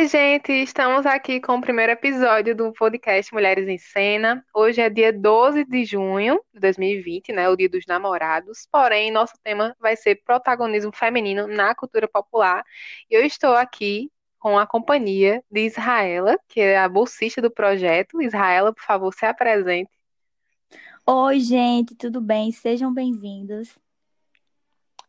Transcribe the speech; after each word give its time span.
Oi, 0.00 0.08
gente, 0.08 0.50
estamos 0.50 1.04
aqui 1.04 1.42
com 1.42 1.58
o 1.58 1.60
primeiro 1.60 1.92
episódio 1.92 2.56
do 2.56 2.72
podcast 2.72 3.34
Mulheres 3.34 3.68
em 3.68 3.76
Cena. 3.76 4.42
Hoje 4.54 4.80
é 4.80 4.88
dia 4.88 5.12
12 5.12 5.62
de 5.66 5.84
junho 5.84 6.40
de 6.54 6.58
2020, 6.58 7.32
né, 7.32 7.50
o 7.50 7.54
Dia 7.54 7.68
dos 7.68 7.84
Namorados. 7.84 8.66
Porém, 8.72 9.10
nosso 9.10 9.34
tema 9.44 9.76
vai 9.78 9.94
ser 9.96 10.22
protagonismo 10.24 10.90
feminino 10.90 11.46
na 11.46 11.74
cultura 11.74 12.08
popular. 12.08 12.64
E 13.10 13.14
eu 13.14 13.22
estou 13.22 13.52
aqui 13.52 14.10
com 14.38 14.58
a 14.58 14.66
companhia 14.66 15.44
de 15.50 15.66
Israela, 15.66 16.38
que 16.48 16.62
é 16.62 16.78
a 16.78 16.88
bolsista 16.88 17.42
do 17.42 17.50
projeto. 17.50 18.22
Israela, 18.22 18.72
por 18.72 18.82
favor, 18.82 19.12
se 19.12 19.26
apresente. 19.26 19.90
Oi, 21.04 21.40
gente, 21.40 21.94
tudo 21.94 22.22
bem? 22.22 22.50
Sejam 22.52 22.90
bem-vindos. 22.90 23.78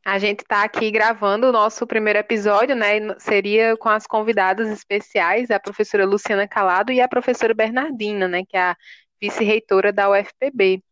A 0.03 0.17
gente 0.17 0.41
está 0.41 0.63
aqui 0.63 0.89
gravando 0.89 1.47
o 1.47 1.51
nosso 1.51 1.85
primeiro 1.85 2.17
episódio, 2.17 2.75
né? 2.75 3.13
Seria 3.19 3.77
com 3.77 3.87
as 3.89 4.07
convidadas 4.07 4.67
especiais, 4.69 5.51
a 5.51 5.59
professora 5.59 6.05
Luciana 6.05 6.47
Calado 6.47 6.91
e 6.91 6.99
a 6.99 7.07
professora 7.07 7.53
Bernardina, 7.53 8.27
né? 8.27 8.43
Que 8.43 8.57
é 8.57 8.61
a 8.61 8.77
vice-reitora 9.21 9.93
da 9.93 10.09
UFPB. 10.09 10.83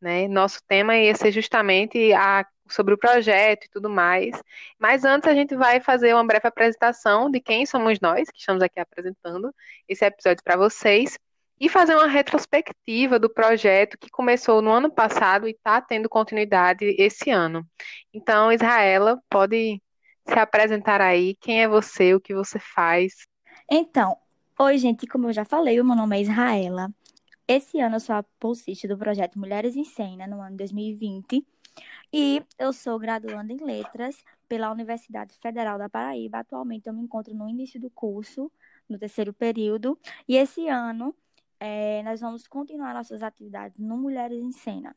Né? 0.00 0.28
Nosso 0.28 0.60
tema 0.66 0.96
ia 0.96 1.14
ser 1.14 1.32
justamente 1.32 2.12
a, 2.14 2.46
sobre 2.68 2.94
o 2.94 2.98
projeto 2.98 3.66
e 3.66 3.68
tudo 3.70 3.90
mais. 3.90 4.40
Mas 4.78 5.04
antes 5.04 5.28
a 5.28 5.34
gente 5.34 5.54
vai 5.54 5.80
fazer 5.80 6.14
uma 6.14 6.26
breve 6.26 6.48
apresentação 6.48 7.30
de 7.30 7.40
quem 7.40 7.66
somos 7.66 8.00
nós, 8.00 8.30
que 8.30 8.38
estamos 8.38 8.62
aqui 8.62 8.80
apresentando 8.80 9.54
esse 9.88 10.04
episódio 10.04 10.42
para 10.42 10.56
vocês 10.56 11.18
e 11.58 11.68
fazer 11.68 11.94
uma 11.94 12.06
retrospectiva 12.06 13.18
do 13.18 13.30
projeto 13.30 13.96
que 13.98 14.10
começou 14.10 14.60
no 14.60 14.70
ano 14.70 14.90
passado 14.90 15.48
e 15.48 15.52
está 15.52 15.80
tendo 15.80 16.08
continuidade 16.08 16.94
esse 16.98 17.30
ano. 17.30 17.66
Então, 18.12 18.52
Israela, 18.52 19.20
pode 19.30 19.80
se 20.26 20.38
apresentar 20.38 21.00
aí. 21.00 21.34
Quem 21.40 21.62
é 21.62 21.68
você? 21.68 22.14
O 22.14 22.20
que 22.20 22.34
você 22.34 22.58
faz? 22.58 23.26
Então, 23.70 24.16
oi, 24.58 24.76
gente. 24.76 25.06
Como 25.06 25.28
eu 25.28 25.32
já 25.32 25.44
falei, 25.44 25.80
o 25.80 25.84
meu 25.84 25.96
nome 25.96 26.18
é 26.18 26.22
Israela. 26.22 26.90
Esse 27.48 27.80
ano 27.80 27.96
eu 27.96 28.00
sou 28.00 28.16
a 28.16 28.24
bolsista 28.40 28.88
do 28.88 28.98
projeto 28.98 29.38
Mulheres 29.38 29.76
em 29.76 29.84
Cena, 29.84 30.26
no 30.26 30.40
ano 30.40 30.50
de 30.50 30.56
2020. 30.58 31.46
E 32.12 32.42
eu 32.58 32.72
sou 32.72 32.98
graduanda 32.98 33.52
em 33.52 33.64
Letras 33.64 34.16
pela 34.48 34.70
Universidade 34.70 35.34
Federal 35.40 35.78
da 35.78 35.88
Paraíba. 35.88 36.38
Atualmente 36.38 36.86
eu 36.86 36.92
me 36.92 37.02
encontro 37.02 37.34
no 37.34 37.48
início 37.48 37.80
do 37.80 37.90
curso, 37.90 38.50
no 38.88 38.98
terceiro 38.98 39.32
período. 39.32 39.98
E 40.28 40.36
esse 40.36 40.68
ano 40.68 41.14
é, 41.58 42.02
nós 42.02 42.20
vamos 42.20 42.46
continuar 42.46 42.94
nossas 42.94 43.22
atividades 43.22 43.78
no 43.78 43.96
Mulheres 43.96 44.38
em 44.38 44.52
Cena. 44.52 44.96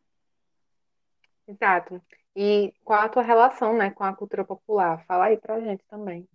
Exato. 1.48 2.02
E 2.36 2.74
qual 2.84 3.02
a 3.02 3.10
tua 3.10 3.24
relação, 3.24 3.76
né, 3.76 3.90
com 3.90 4.04
a 4.04 4.14
cultura 4.14 4.46
popular? 4.46 5.04
Fala 5.06 5.26
aí 5.26 5.38
pra 5.38 5.60
gente 5.60 5.84
também. 5.90 6.28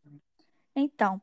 Então, 0.75 1.23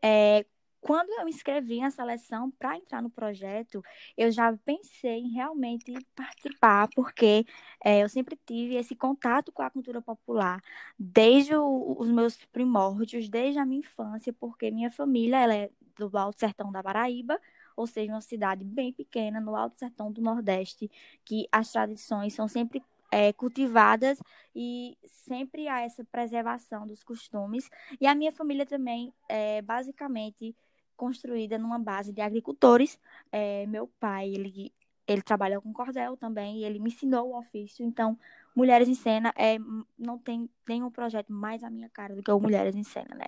é, 0.00 0.46
quando 0.84 1.08
eu 1.18 1.24
me 1.24 1.30
inscrevi 1.30 1.80
na 1.80 1.90
seleção 1.90 2.50
para 2.50 2.76
entrar 2.76 3.00
no 3.00 3.08
projeto, 3.08 3.82
eu 4.16 4.30
já 4.30 4.54
pensei 4.64 5.18
em 5.18 5.30
realmente 5.30 5.92
participar, 6.14 6.88
porque 6.94 7.46
é, 7.82 8.02
eu 8.02 8.08
sempre 8.08 8.38
tive 8.46 8.76
esse 8.76 8.94
contato 8.94 9.50
com 9.50 9.62
a 9.62 9.70
cultura 9.70 10.02
popular 10.02 10.62
desde 10.98 11.56
o, 11.56 11.96
os 11.98 12.08
meus 12.08 12.36
primórdios, 12.46 13.30
desde 13.30 13.58
a 13.58 13.64
minha 13.64 13.80
infância, 13.80 14.30
porque 14.32 14.70
minha 14.70 14.90
família 14.90 15.38
ela 15.38 15.54
é 15.54 15.70
do 15.96 16.16
Alto 16.18 16.38
Sertão 16.38 16.70
da 16.70 16.82
Paraíba, 16.82 17.40
ou 17.76 17.86
seja, 17.86 18.12
uma 18.12 18.20
cidade 18.20 18.64
bem 18.64 18.92
pequena 18.92 19.40
no 19.40 19.56
Alto 19.56 19.78
Sertão 19.78 20.10
do 20.10 20.20
Nordeste, 20.20 20.90
que 21.24 21.46
as 21.50 21.70
tradições 21.70 22.34
são 22.34 22.48
sempre 22.48 22.82
é, 23.10 23.32
cultivadas 23.32 24.18
e 24.54 24.96
sempre 25.06 25.68
há 25.68 25.80
essa 25.82 26.04
preservação 26.04 26.86
dos 26.86 27.02
costumes. 27.02 27.70
E 28.00 28.06
a 28.06 28.14
minha 28.14 28.32
família 28.32 28.66
também 28.66 29.12
é 29.28 29.62
basicamente 29.62 30.54
construída 30.96 31.58
numa 31.58 31.78
base 31.78 32.12
de 32.12 32.20
agricultores. 32.20 32.98
É, 33.30 33.66
meu 33.66 33.88
pai, 34.00 34.28
ele, 34.28 34.72
ele 35.06 35.22
trabalha 35.22 35.60
com 35.60 35.72
cordel 35.72 36.16
também, 36.16 36.58
e 36.58 36.64
ele 36.64 36.78
me 36.78 36.90
ensinou 36.90 37.30
o 37.30 37.38
ofício. 37.38 37.84
Então, 37.84 38.18
Mulheres 38.54 38.88
em 38.88 38.94
Cena 38.94 39.32
é, 39.36 39.58
não 39.98 40.18
tem 40.18 40.48
nenhum 40.68 40.90
projeto 40.90 41.32
mais 41.32 41.62
à 41.64 41.70
minha 41.70 41.88
cara 41.88 42.14
do 42.14 42.22
que 42.22 42.30
o 42.30 42.40
Mulheres 42.40 42.74
em 42.74 42.84
Cena, 42.84 43.14
né? 43.14 43.26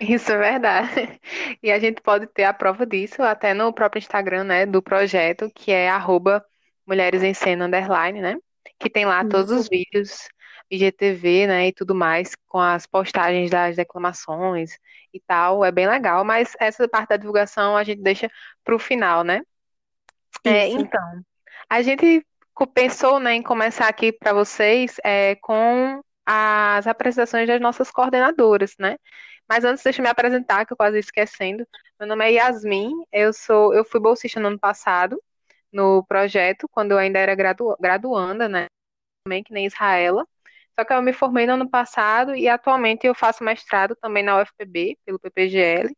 Isso 0.00 0.32
é 0.32 0.38
verdade. 0.38 1.20
E 1.62 1.70
a 1.70 1.78
gente 1.78 2.02
pode 2.02 2.26
ter 2.26 2.44
a 2.44 2.52
prova 2.52 2.84
disso 2.84 3.22
até 3.22 3.54
no 3.54 3.72
próprio 3.72 3.98
Instagram, 3.98 4.44
né, 4.44 4.66
do 4.66 4.82
projeto, 4.82 5.50
que 5.54 5.72
é 5.72 5.88
arroba 5.88 6.44
Mulheres 6.86 7.22
em 7.22 7.32
Cena 7.32 7.64
Underline, 7.64 8.20
né? 8.20 8.36
Que 8.78 8.90
tem 8.90 9.06
lá 9.06 9.24
todos 9.24 9.50
os 9.50 9.68
vídeos, 9.68 10.28
IGTV, 10.70 11.46
né, 11.46 11.68
e 11.68 11.72
tudo 11.72 11.94
mais, 11.94 12.34
com 12.46 12.60
as 12.60 12.86
postagens 12.86 13.50
das 13.50 13.76
declamações 13.76 14.76
e 15.12 15.20
tal. 15.20 15.64
É 15.64 15.72
bem 15.72 15.88
legal, 15.88 16.24
mas 16.24 16.52
essa 16.60 16.86
parte 16.86 17.10
da 17.10 17.16
divulgação 17.16 17.76
a 17.76 17.84
gente 17.84 18.02
deixa 18.02 18.30
para 18.62 18.74
o 18.74 18.78
final, 18.78 19.24
né? 19.24 19.40
É, 20.44 20.68
então, 20.68 21.22
a 21.70 21.80
gente 21.80 22.26
pensou, 22.74 23.18
né, 23.18 23.34
em 23.34 23.42
começar 23.42 23.88
aqui 23.88 24.12
para 24.12 24.32
vocês 24.32 24.96
é, 25.02 25.36
com 25.36 26.02
as 26.26 26.86
apresentações 26.86 27.46
das 27.46 27.60
nossas 27.60 27.90
coordenadoras, 27.90 28.74
né? 28.78 28.96
Mas 29.48 29.64
antes, 29.64 29.84
deixa 29.84 30.00
eu 30.00 30.04
me 30.04 30.08
apresentar, 30.08 30.64
que 30.66 30.72
eu 30.72 30.76
quase 30.76 30.98
esquecendo. 30.98 31.66
Meu 31.98 32.08
nome 32.08 32.24
é 32.26 32.32
Yasmin, 32.32 32.90
eu 33.12 33.32
sou, 33.32 33.74
eu 33.74 33.84
fui 33.84 34.00
bolsista 34.00 34.40
no 34.40 34.48
ano 34.48 34.58
passado, 34.58 35.22
no 35.72 36.04
projeto, 36.06 36.68
quando 36.68 36.92
eu 36.92 36.98
ainda 36.98 37.18
era 37.18 37.34
gradu, 37.34 37.76
graduanda, 37.80 38.48
né? 38.48 38.66
Também 39.24 39.42
que 39.42 39.52
nem 39.52 39.66
Israela. 39.66 40.26
Só 40.78 40.84
que 40.84 40.92
eu 40.92 41.02
me 41.02 41.12
formei 41.12 41.46
no 41.46 41.54
ano 41.54 41.70
passado 41.70 42.34
e 42.34 42.48
atualmente 42.48 43.06
eu 43.06 43.14
faço 43.14 43.44
mestrado 43.44 43.96
também 43.96 44.22
na 44.22 44.40
UFPB, 44.40 44.98
pelo 45.04 45.18
PPGL, 45.20 45.94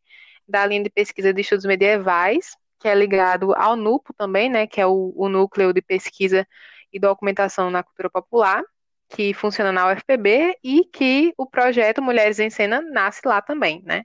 da 0.49 0.67
linha 0.67 0.85
de 0.85 0.91
pesquisa 0.91 1.33
de 1.33 1.41
estudos 1.41 1.65
medievais, 1.67 2.57
que 2.81 2.89
é 2.89 2.95
ligado 2.95 3.55
ao 3.55 3.77
NUPO 3.77 4.13
também, 4.15 4.51
né? 4.51 4.67
Que 4.67 4.81
é 4.81 4.87
o, 4.87 5.13
o 5.17 5.29
núcleo 5.29 5.73
de 5.73 5.83
pesquisa 5.83 6.47
e 6.93 6.99
documentação 7.01 7.71
na 7.71 7.83
cultura 7.83 8.11
popular 8.11 8.63
que 9.09 9.35
funciona 9.35 9.73
na 9.73 9.87
UFPB 9.89 10.59
e 10.63 10.85
que 10.85 11.33
o 11.37 11.47
projeto 11.47 12.03
Mulheres 12.03 12.39
em 12.39 12.51
Cena 12.51 12.81
nasce 12.81 13.21
lá 13.25 13.41
também, 13.43 13.83
né? 13.85 14.05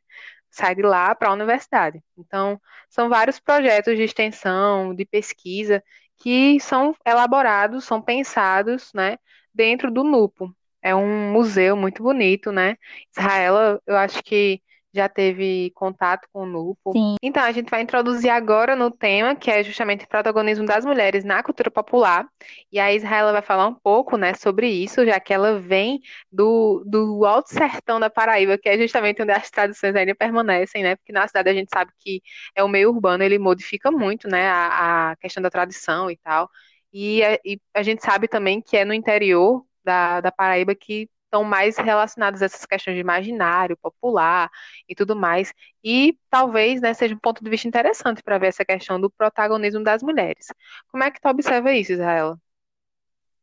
Sai 0.50 0.76
de 0.76 0.82
lá 0.82 1.16
para 1.16 1.30
a 1.30 1.34
universidade. 1.34 2.04
Então, 2.18 2.60
são 2.90 3.10
vários 3.10 3.40
projetos 3.40 3.96
de 3.96 4.04
extensão, 4.04 4.94
de 4.94 5.06
pesquisa, 5.06 5.84
que 6.18 6.60
são 6.60 6.96
elaborados, 7.06 7.86
são 7.86 8.02
pensados, 8.02 8.92
né, 8.94 9.18
dentro 9.54 9.92
do 9.92 10.04
NUPO. 10.04 10.54
É 10.82 10.96
um 10.96 11.32
museu 11.32 11.76
muito 11.78 12.04
bonito, 12.04 12.52
né? 12.52 12.76
Israela, 13.16 13.82
eu 13.86 13.96
acho 13.98 14.22
que 14.24 14.62
já 14.94 15.08
teve 15.08 15.72
contato 15.74 16.28
com 16.32 16.44
o 16.44 16.46
Nupo. 16.46 16.92
Sim. 16.92 17.16
Então, 17.22 17.44
a 17.44 17.52
gente 17.52 17.70
vai 17.70 17.82
introduzir 17.82 18.30
agora 18.30 18.76
no 18.76 18.92
tema, 18.92 19.36
que 19.36 19.50
é 19.50 19.64
justamente 19.64 20.06
o 20.06 20.08
protagonismo 20.08 20.66
das 20.66 20.84
mulheres 20.86 21.24
na 21.24 21.42
cultura 21.42 21.72
popular. 21.72 22.28
E 22.72 22.80
a 22.80 22.94
Israela 22.94 23.32
vai 23.32 23.42
falar 23.42 23.68
um 23.68 23.74
pouco, 23.74 24.18
né, 24.18 24.34
sobre 24.34 24.68
isso, 24.68 25.06
já 25.06 25.20
que 25.20 25.34
ela 25.34 25.60
vem 25.60 26.02
do, 26.32 26.84
do 26.86 27.26
Alto 27.26 27.50
Sertão 27.50 28.00
da 28.00 28.10
Paraíba, 28.10 28.58
que 28.58 28.68
é 28.68 28.78
justamente 28.78 29.22
onde 29.22 29.32
as 29.32 29.50
tradições 29.50 29.96
ainda 29.96 30.14
permanecem, 30.14 30.84
né? 30.84 30.96
Porque 30.96 31.14
na 31.14 31.28
cidade 31.28 31.50
a 31.50 31.54
gente 31.54 31.70
sabe 31.74 31.92
que 32.00 32.22
é 32.56 32.64
o 32.64 32.68
meio 32.68 32.90
urbano, 32.90 33.24
ele 33.24 33.40
modifica 33.40 33.92
muito, 33.92 34.28
né, 34.28 34.48
a, 34.50 35.12
a 35.12 35.16
questão 35.16 35.42
da 35.42 35.50
tradição 35.50 36.12
e 36.12 36.18
tal. 36.18 36.50
E 36.94 37.24
a, 37.24 37.40
e 37.46 37.60
a 37.74 37.84
gente 37.84 38.04
sabe 38.04 38.28
também 38.28 38.62
que 38.62 38.76
é 38.76 38.84
no 38.86 38.94
interior 38.94 39.66
da, 39.84 40.22
da 40.22 40.32
Paraíba 40.32 40.76
que 40.76 41.10
estão 41.32 41.44
mais 41.46 41.78
relacionados 41.78 42.42
a 42.42 42.46
essas 42.46 42.66
questões 42.66 42.96
de 42.96 43.00
imaginário, 43.00 43.78
popular 43.78 44.50
e 44.88 44.94
tudo 44.94 45.16
mais. 45.16 45.54
E 45.84 46.18
talvez 46.30 46.82
né, 46.82 46.94
seja 46.94 47.16
um 47.16 47.20
ponto 47.20 47.42
de 47.44 47.50
vista 47.50 47.68
interessante 47.68 48.22
para 48.22 48.38
ver 48.38 48.48
essa 48.48 48.66
questão 48.66 49.00
do 49.00 49.10
protagonismo 49.10 49.82
das 49.84 50.04
mulheres. 50.04 50.48
Como 50.90 51.04
é 51.04 51.10
que 51.10 51.22
tu 51.22 51.30
observa 51.30 51.72
isso, 51.74 51.94
Israela? 51.94 52.38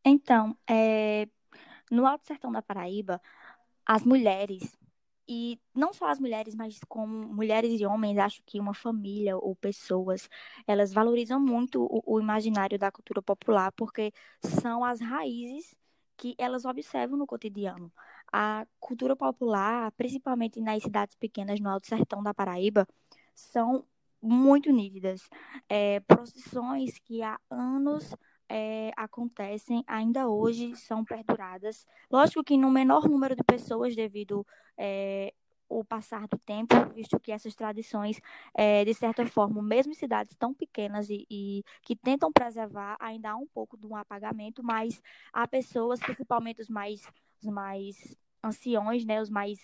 Então, 0.04 0.56
é, 0.68 1.26
no 1.90 2.06
Alto 2.06 2.26
Sertão 2.26 2.52
da 2.52 2.62
Paraíba, 2.62 3.20
as 3.86 4.04
mulheres, 4.04 4.76
e 5.26 5.58
não 5.74 5.92
só 5.92 6.08
as 6.08 6.18
mulheres, 6.20 6.54
mas 6.54 6.80
como 6.88 7.28
mulheres 7.28 7.80
e 7.80 7.86
homens, 7.86 8.18
acho 8.18 8.42
que 8.46 8.60
uma 8.60 8.74
família 8.74 9.36
ou 9.36 9.56
pessoas, 9.56 10.28
elas 10.66 10.92
valorizam 10.92 11.40
muito 11.40 11.82
o, 11.84 12.02
o 12.06 12.20
imaginário 12.20 12.78
da 12.78 12.90
cultura 12.92 13.22
popular, 13.22 13.72
porque 13.72 14.12
são 14.42 14.84
as 14.84 15.00
raízes 15.00 15.74
que 16.18 16.34
elas 16.36 16.64
observam 16.64 17.16
no 17.16 17.26
cotidiano. 17.26 17.90
A 18.30 18.66
cultura 18.78 19.16
popular, 19.16 19.90
principalmente 19.92 20.60
nas 20.60 20.82
cidades 20.82 21.16
pequenas 21.16 21.60
no 21.60 21.70
Alto 21.70 21.86
Sertão 21.86 22.22
da 22.22 22.34
Paraíba, 22.34 22.86
são 23.34 23.86
muito 24.20 24.70
nítidas. 24.70 25.22
É, 25.68 26.00
procissões 26.00 26.98
que 26.98 27.22
há 27.22 27.38
anos 27.48 28.14
é, 28.48 28.90
acontecem, 28.96 29.84
ainda 29.86 30.28
hoje 30.28 30.74
são 30.74 31.04
perduradas. 31.04 31.86
Lógico 32.10 32.42
que 32.42 32.56
no 32.58 32.70
menor 32.70 33.08
número 33.08 33.36
de 33.36 33.44
pessoas, 33.44 33.94
devido 33.94 34.44
é, 34.76 35.32
o 35.68 35.84
passar 35.84 36.26
do 36.26 36.38
tempo, 36.38 36.74
visto 36.94 37.18
que 37.20 37.32
essas 37.32 37.54
tradições, 37.54 38.20
é, 38.54 38.84
de 38.84 38.94
certa 38.94 39.26
forma, 39.26 39.62
mesmo 39.62 39.92
em 39.92 39.94
cidades 39.94 40.34
tão 40.36 40.54
pequenas 40.54 41.10
e, 41.10 41.26
e, 41.30 41.64
que 41.82 41.94
tentam 41.94 42.32
preservar, 42.32 42.96
ainda 43.00 43.30
há 43.30 43.36
um 43.36 43.46
pouco 43.46 43.76
de 43.76 43.86
um 43.86 43.96
apagamento, 43.96 44.62
mas 44.62 45.02
há 45.32 45.46
pessoas, 45.46 46.00
principalmente 46.00 46.60
os 46.62 46.68
mais, 46.68 47.02
os 47.42 47.50
mais 47.50 48.16
anciões, 48.42 49.04
né, 49.04 49.20
os 49.20 49.30
mais 49.30 49.58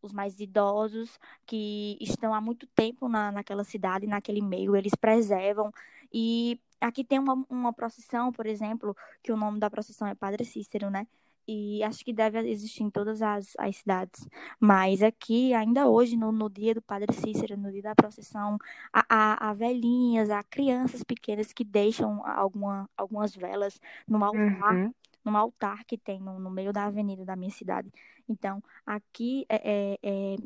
os 0.00 0.12
mais 0.12 0.38
idosos, 0.38 1.18
que 1.46 1.98
estão 2.00 2.32
há 2.32 2.40
muito 2.40 2.66
tempo 2.68 3.08
na, 3.08 3.32
naquela 3.32 3.64
cidade, 3.64 4.06
naquele 4.06 4.40
meio, 4.40 4.76
eles 4.76 4.94
preservam. 4.94 5.72
E 6.12 6.60
aqui 6.80 7.04
tem 7.04 7.18
uma, 7.18 7.44
uma 7.48 7.72
procissão, 7.72 8.32
por 8.32 8.46
exemplo, 8.46 8.96
que 9.22 9.32
o 9.32 9.36
nome 9.36 9.58
da 9.58 9.70
procissão 9.70 10.06
é 10.06 10.14
Padre 10.14 10.44
Cícero, 10.44 10.90
né? 10.90 11.06
E 11.50 11.82
acho 11.82 12.04
que 12.04 12.12
deve 12.12 12.38
existir 12.40 12.82
em 12.82 12.90
todas 12.90 13.22
as, 13.22 13.54
as 13.58 13.76
cidades. 13.76 14.28
Mas 14.60 15.02
aqui, 15.02 15.54
ainda 15.54 15.88
hoje, 15.88 16.14
no, 16.14 16.30
no 16.30 16.50
dia 16.50 16.74
do 16.74 16.82
Padre 16.82 17.10
Cícero, 17.14 17.56
no 17.56 17.72
dia 17.72 17.80
da 17.80 17.94
procissão, 17.94 18.58
há, 18.92 19.06
há, 19.08 19.48
há 19.48 19.52
velhinhas, 19.54 20.28
há 20.28 20.42
crianças 20.42 21.02
pequenas 21.02 21.50
que 21.50 21.64
deixam 21.64 22.22
alguma, 22.26 22.86
algumas 22.94 23.34
velas 23.34 23.80
no 24.06 24.22
altar, 24.22 24.74
uhum. 24.74 24.94
num 25.24 25.36
altar 25.38 25.84
que 25.86 25.96
tem 25.96 26.20
no, 26.20 26.38
no 26.38 26.50
meio 26.50 26.70
da 26.70 26.84
avenida 26.84 27.24
da 27.24 27.34
minha 27.34 27.50
cidade. 27.50 27.90
Então, 28.28 28.62
aqui 28.84 29.46
é, 29.48 29.56
é, 29.64 29.98
é, 30.02 30.36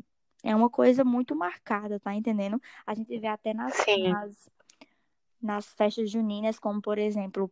é 0.41 0.55
uma 0.55 0.69
coisa 0.69 1.03
muito 1.03 1.35
marcada, 1.35 1.99
tá 1.99 2.15
entendendo? 2.15 2.61
A 2.87 2.93
gente 2.93 3.19
vê 3.19 3.27
até 3.27 3.53
nas, 3.53 3.73
nas, 4.09 4.49
nas 5.41 5.73
festas 5.73 6.09
juninas, 6.09 6.57
como 6.57 6.81
por 6.81 6.97
exemplo, 6.97 7.51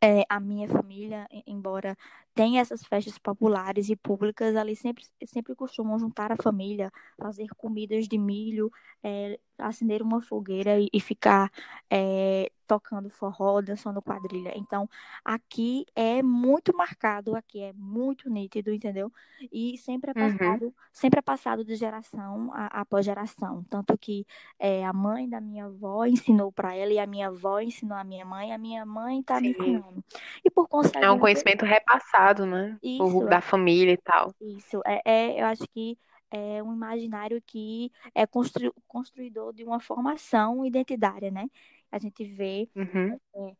é, 0.00 0.24
a 0.28 0.38
minha 0.38 0.68
família, 0.68 1.28
embora 1.46 1.96
tenha 2.34 2.60
essas 2.60 2.84
festas 2.84 3.18
populares 3.18 3.88
e 3.88 3.96
públicas, 3.96 4.56
ali 4.56 4.74
sempre, 4.74 5.04
sempre 5.26 5.54
costumam 5.54 5.98
juntar 5.98 6.32
a 6.32 6.36
família, 6.36 6.90
fazer 7.18 7.48
comidas 7.56 8.08
de 8.08 8.18
milho, 8.18 8.70
é, 9.02 9.38
acender 9.58 10.02
uma 10.02 10.20
fogueira 10.20 10.78
e, 10.78 10.88
e 10.92 11.00
ficar 11.00 11.50
é, 11.90 12.50
tocando 12.72 13.10
forró, 13.10 13.60
dançando 13.60 14.00
quadrilha. 14.00 14.52
Então, 14.56 14.88
aqui 15.22 15.84
é 15.94 16.22
muito 16.22 16.74
marcado, 16.74 17.36
aqui 17.36 17.60
é 17.60 17.72
muito 17.74 18.30
nítido, 18.30 18.72
entendeu? 18.72 19.12
E 19.52 19.76
sempre 19.76 20.12
é 20.14 20.22
uhum. 20.22 20.38
passado, 20.38 20.64
uhum. 20.64 20.72
sempre 20.90 21.18
é 21.18 21.22
passado 21.22 21.64
de 21.64 21.76
geração 21.76 22.50
após 22.54 23.04
geração. 23.04 23.62
Tanto 23.68 23.98
que 23.98 24.26
é, 24.58 24.84
a 24.86 24.92
mãe 24.92 25.28
da 25.28 25.38
minha 25.40 25.66
avó 25.66 26.06
ensinou 26.06 26.50
para 26.50 26.74
ela, 26.74 26.92
e 26.92 26.98
a 26.98 27.06
minha 27.06 27.28
avó 27.28 27.60
ensinou 27.60 27.98
a 27.98 28.04
minha 28.04 28.24
mãe, 28.24 28.54
a 28.54 28.58
minha 28.58 28.86
mãe 28.86 29.20
está 29.20 29.38
me 29.38 29.50
ensinando. 29.50 30.02
E 30.42 30.50
por 30.50 30.66
conseguinte. 30.66 31.04
É 31.04 31.10
um 31.10 31.18
conhecimento 31.18 31.66
repassado, 31.66 32.21
né? 32.46 32.78
Isso, 32.82 33.24
da 33.26 33.40
família 33.40 33.92
e 33.92 33.98
tal. 33.98 34.34
Isso. 34.40 34.80
É, 34.86 35.02
é, 35.04 35.40
eu 35.40 35.46
acho 35.46 35.64
que 35.72 35.98
é 36.30 36.62
um 36.62 36.72
imaginário 36.72 37.42
que 37.46 37.92
é 38.14 38.26
constru, 38.26 38.72
construidor 38.88 39.52
de 39.52 39.64
uma 39.64 39.80
formação 39.80 40.64
identitária, 40.64 41.30
né? 41.30 41.46
A 41.90 41.98
gente 41.98 42.24
vê, 42.24 42.68
uhum. 42.74 43.18
é, 43.34 43.56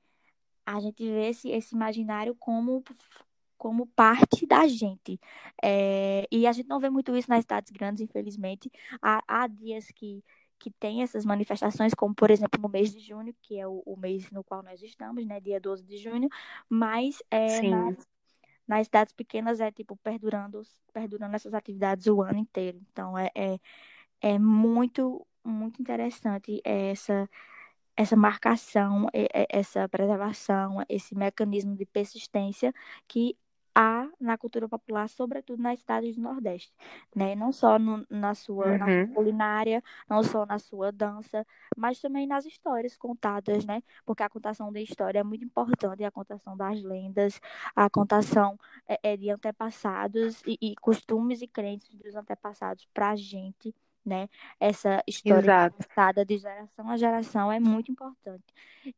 a 0.64 0.80
gente 0.80 1.04
vê 1.04 1.28
esse, 1.28 1.50
esse 1.50 1.74
imaginário 1.74 2.34
como 2.38 2.82
como 3.62 3.86
parte 3.86 4.44
da 4.44 4.66
gente. 4.66 5.20
É, 5.62 6.26
e 6.32 6.48
a 6.48 6.52
gente 6.52 6.68
não 6.68 6.80
vê 6.80 6.90
muito 6.90 7.16
isso 7.16 7.30
nas 7.30 7.42
cidades 7.42 7.70
grandes, 7.70 8.00
infelizmente. 8.02 8.68
Há, 9.00 9.22
há 9.28 9.46
dias 9.46 9.86
que, 9.94 10.20
que 10.58 10.68
tem 10.68 11.00
essas 11.00 11.24
manifestações, 11.24 11.94
como 11.94 12.12
por 12.12 12.28
exemplo 12.32 12.60
no 12.60 12.68
mês 12.68 12.92
de 12.92 12.98
junho, 12.98 13.32
que 13.40 13.60
é 13.60 13.66
o, 13.66 13.80
o 13.86 13.96
mês 13.96 14.28
no 14.32 14.42
qual 14.42 14.64
nós 14.64 14.82
estamos, 14.82 15.24
né, 15.24 15.38
dia 15.38 15.60
12 15.60 15.84
de 15.84 15.96
junho, 15.96 16.28
mas 16.68 17.22
é, 17.30 17.62
nas, 17.62 18.04
nas 18.66 18.86
cidades 18.86 19.12
pequenas 19.12 19.60
é 19.60 19.70
tipo 19.70 19.96
perdurando, 19.98 20.62
perdurando 20.92 21.36
essas 21.36 21.54
atividades 21.54 22.06
o 22.06 22.22
ano 22.22 22.38
inteiro. 22.38 22.80
Então 22.92 23.18
é, 23.18 23.30
é, 23.34 23.58
é 24.20 24.38
muito, 24.38 25.26
muito 25.44 25.80
interessante 25.80 26.60
essa, 26.64 27.28
essa 27.96 28.16
marcação, 28.16 29.08
essa 29.48 29.88
preservação, 29.88 30.84
esse 30.88 31.14
mecanismo 31.14 31.76
de 31.76 31.86
persistência 31.86 32.72
que 33.08 33.36
há 33.74 34.08
na 34.20 34.36
cultura 34.36 34.68
popular, 34.68 35.08
sobretudo 35.08 35.62
nas 35.62 35.80
cidades 35.80 36.16
do 36.16 36.22
Nordeste, 36.22 36.72
né? 37.14 37.34
Não 37.34 37.52
só 37.52 37.78
no, 37.78 38.06
na 38.10 38.34
sua 38.34 38.66
uhum. 38.66 38.78
na 38.78 39.14
culinária, 39.14 39.82
não 40.08 40.22
só 40.22 40.44
na 40.46 40.58
sua 40.58 40.92
dança, 40.92 41.46
mas 41.76 42.00
também 42.00 42.26
nas 42.26 42.44
histórias 42.44 42.96
contadas, 42.96 43.64
né? 43.64 43.82
Porque 44.04 44.22
a 44.22 44.28
contação 44.28 44.72
da 44.72 44.80
história 44.80 45.20
é 45.20 45.22
muito 45.22 45.44
importante, 45.44 46.04
a 46.04 46.10
contação 46.10 46.56
das 46.56 46.82
lendas, 46.82 47.40
a 47.74 47.88
contação 47.88 48.58
é, 48.88 48.98
é 49.02 49.16
de 49.16 49.30
antepassados 49.30 50.42
e, 50.46 50.58
e, 50.60 50.74
costumes 50.76 51.42
e 51.42 51.46
crenças 51.46 51.94
dos 51.94 52.14
antepassados 52.14 52.86
para 52.92 53.10
a 53.10 53.16
gente, 53.16 53.74
né? 54.04 54.28
Essa 54.58 55.02
história 55.06 55.70
contada 55.70 56.24
de 56.24 56.38
geração 56.38 56.88
a 56.90 56.96
geração 56.96 57.52
é 57.52 57.60
muito 57.60 57.90
importante. 57.90 58.44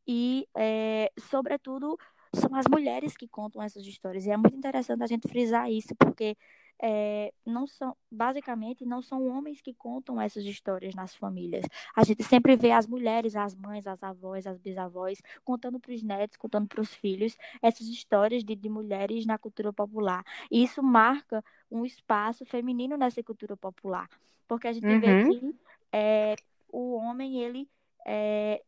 E, 0.06 0.49
é, 0.55 1.12
sobretudo, 1.19 1.99
são 2.34 2.54
as 2.54 2.66
mulheres 2.66 3.16
que 3.16 3.28
contam 3.28 3.62
essas 3.62 3.84
histórias. 3.86 4.26
E 4.26 4.31
é 4.31 4.36
muito 4.36 4.56
interessante 4.56 5.02
a 5.02 5.06
gente 5.06 5.28
frisar 5.28 5.70
isso, 5.70 5.94
porque 5.96 6.36
é, 6.82 7.32
não 7.46 7.66
são, 7.66 7.96
basicamente, 8.10 8.84
não 8.84 9.00
são 9.00 9.26
homens 9.28 9.60
que 9.60 9.72
contam 9.72 10.20
essas 10.20 10.44
histórias 10.44 10.94
nas 10.94 11.14
famílias. 11.14 11.64
A 11.94 12.04
gente 12.04 12.22
sempre 12.22 12.56
vê 12.56 12.72
as 12.72 12.86
mulheres, 12.86 13.36
as 13.36 13.54
mães, 13.54 13.86
as 13.86 14.02
avós, 14.02 14.46
as 14.46 14.58
bisavós, 14.58 15.22
contando 15.44 15.78
para 15.78 15.92
os 15.92 16.02
netos, 16.02 16.36
contando 16.36 16.66
para 16.66 16.81
os 16.81 16.92
filhos, 16.92 17.36
essas 17.62 17.86
histórias 17.86 18.44
de, 18.44 18.54
de 18.54 18.69
mulheres 18.69 19.25
na 19.25 19.38
cultura 19.38 19.72
popular. 19.72 20.25
E 20.50 20.62
isso 20.62 20.82
marca 20.82 21.44
um 21.70 21.84
espaço 21.84 22.44
feminino 22.44 22.96
nessa 22.96 23.22
cultura 23.22 23.56
popular. 23.56 24.08
Porque 24.46 24.69
a 24.69 24.72
gente 24.72 24.86
uhum. 24.86 25.00
vê 25.00 25.38
que 25.38 25.56
é, 25.92 26.36
o 26.69 26.94
homem, 26.96 27.40
ele 27.40 27.69
é, 28.04 28.62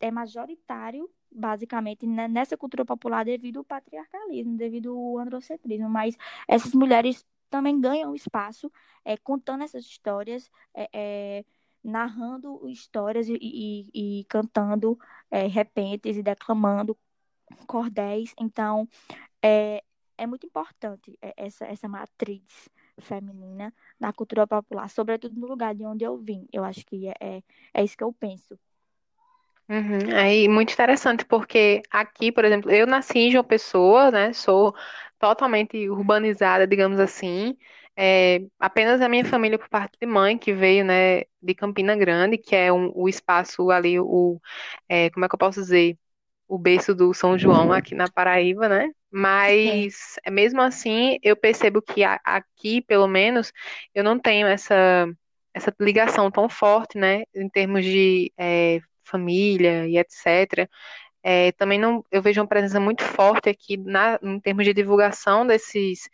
é 0.00 0.10
majoritário 0.10 1.08
basicamente 1.32 2.06
nessa 2.06 2.56
cultura 2.56 2.84
popular 2.84 3.24
devido 3.24 3.58
ao 3.58 3.64
patriarcalismo, 3.64 4.56
devido 4.56 4.90
ao 4.96 5.18
androcentrismo, 5.18 5.88
mas 5.88 6.16
essas 6.48 6.74
mulheres 6.74 7.24
também 7.50 7.80
ganham 7.80 8.14
espaço 8.14 8.70
é, 9.04 9.16
contando 9.16 9.64
essas 9.64 9.84
histórias, 9.84 10.50
é, 10.74 10.88
é, 10.92 11.44
narrando 11.82 12.68
histórias 12.68 13.28
e, 13.28 13.38
e, 13.40 14.20
e 14.20 14.24
cantando 14.24 14.98
repentes 15.50 16.16
e 16.16 16.22
declamando 16.22 16.96
cordéis. 17.66 18.34
Então, 18.38 18.88
é, 19.42 19.82
é 20.18 20.26
muito 20.26 20.46
importante 20.46 21.18
essa, 21.36 21.64
essa 21.66 21.88
matriz 21.88 22.68
feminina 22.98 23.72
na 23.98 24.12
cultura 24.12 24.46
popular, 24.46 24.88
sobretudo 24.90 25.38
no 25.40 25.46
lugar 25.46 25.74
de 25.74 25.84
onde 25.84 26.04
eu 26.04 26.18
vim. 26.18 26.46
Eu 26.52 26.64
acho 26.64 26.84
que 26.86 27.08
é, 27.08 27.14
é, 27.20 27.42
é 27.74 27.84
isso 27.84 27.96
que 27.96 28.04
eu 28.04 28.12
penso. 28.12 28.58
Uhum. 29.70 29.98
Aí, 30.16 30.48
muito 30.48 30.72
interessante, 30.72 31.24
porque 31.24 31.80
aqui, 31.92 32.32
por 32.32 32.44
exemplo, 32.44 32.70
eu 32.72 32.86
nasci 32.88 33.18
em 33.20 33.30
João 33.30 33.44
Pessoa, 33.44 34.10
né? 34.10 34.32
Sou 34.32 34.74
totalmente 35.18 35.88
urbanizada, 35.88 36.66
digamos 36.66 36.98
assim. 36.98 37.56
É, 37.96 38.40
apenas 38.58 39.00
a 39.00 39.08
minha 39.08 39.24
família 39.24 39.58
por 39.58 39.68
parte 39.68 39.96
de 40.00 40.06
mãe, 40.08 40.36
que 40.36 40.52
veio, 40.52 40.84
né, 40.84 41.20
de 41.40 41.54
Campina 41.54 41.94
Grande, 41.96 42.36
que 42.38 42.56
é 42.56 42.72
um, 42.72 42.90
o 42.94 43.08
espaço 43.08 43.70
ali, 43.70 44.00
o, 44.00 44.40
é, 44.88 45.08
como 45.10 45.24
é 45.24 45.28
que 45.28 45.34
eu 45.36 45.38
posso 45.38 45.60
dizer? 45.60 45.96
O 46.48 46.58
berço 46.58 46.94
do 46.94 47.14
São 47.14 47.38
João 47.38 47.72
aqui 47.72 47.94
na 47.94 48.10
Paraíba, 48.10 48.68
né? 48.68 48.90
Mas, 49.10 50.16
mesmo 50.30 50.60
assim, 50.62 51.18
eu 51.22 51.36
percebo 51.36 51.80
que 51.82 52.02
a, 52.04 52.20
aqui, 52.24 52.82
pelo 52.82 53.06
menos, 53.06 53.52
eu 53.94 54.02
não 54.02 54.18
tenho 54.18 54.46
essa, 54.48 55.06
essa 55.54 55.72
ligação 55.80 56.30
tão 56.30 56.48
forte, 56.48 56.98
né, 56.98 57.22
em 57.34 57.48
termos 57.48 57.84
de 57.84 58.32
é, 58.38 58.80
família 59.10 59.86
e 59.86 59.98
etc. 59.98 60.68
É, 61.22 61.52
também 61.52 61.78
não, 61.78 62.04
eu 62.10 62.22
vejo 62.22 62.40
uma 62.40 62.46
presença 62.48 62.80
muito 62.80 63.04
forte 63.04 63.48
aqui 63.50 63.76
na, 63.76 64.18
em 64.22 64.40
termos 64.40 64.64
de 64.64 64.72
divulgação 64.74 65.46
desses, 65.46 66.08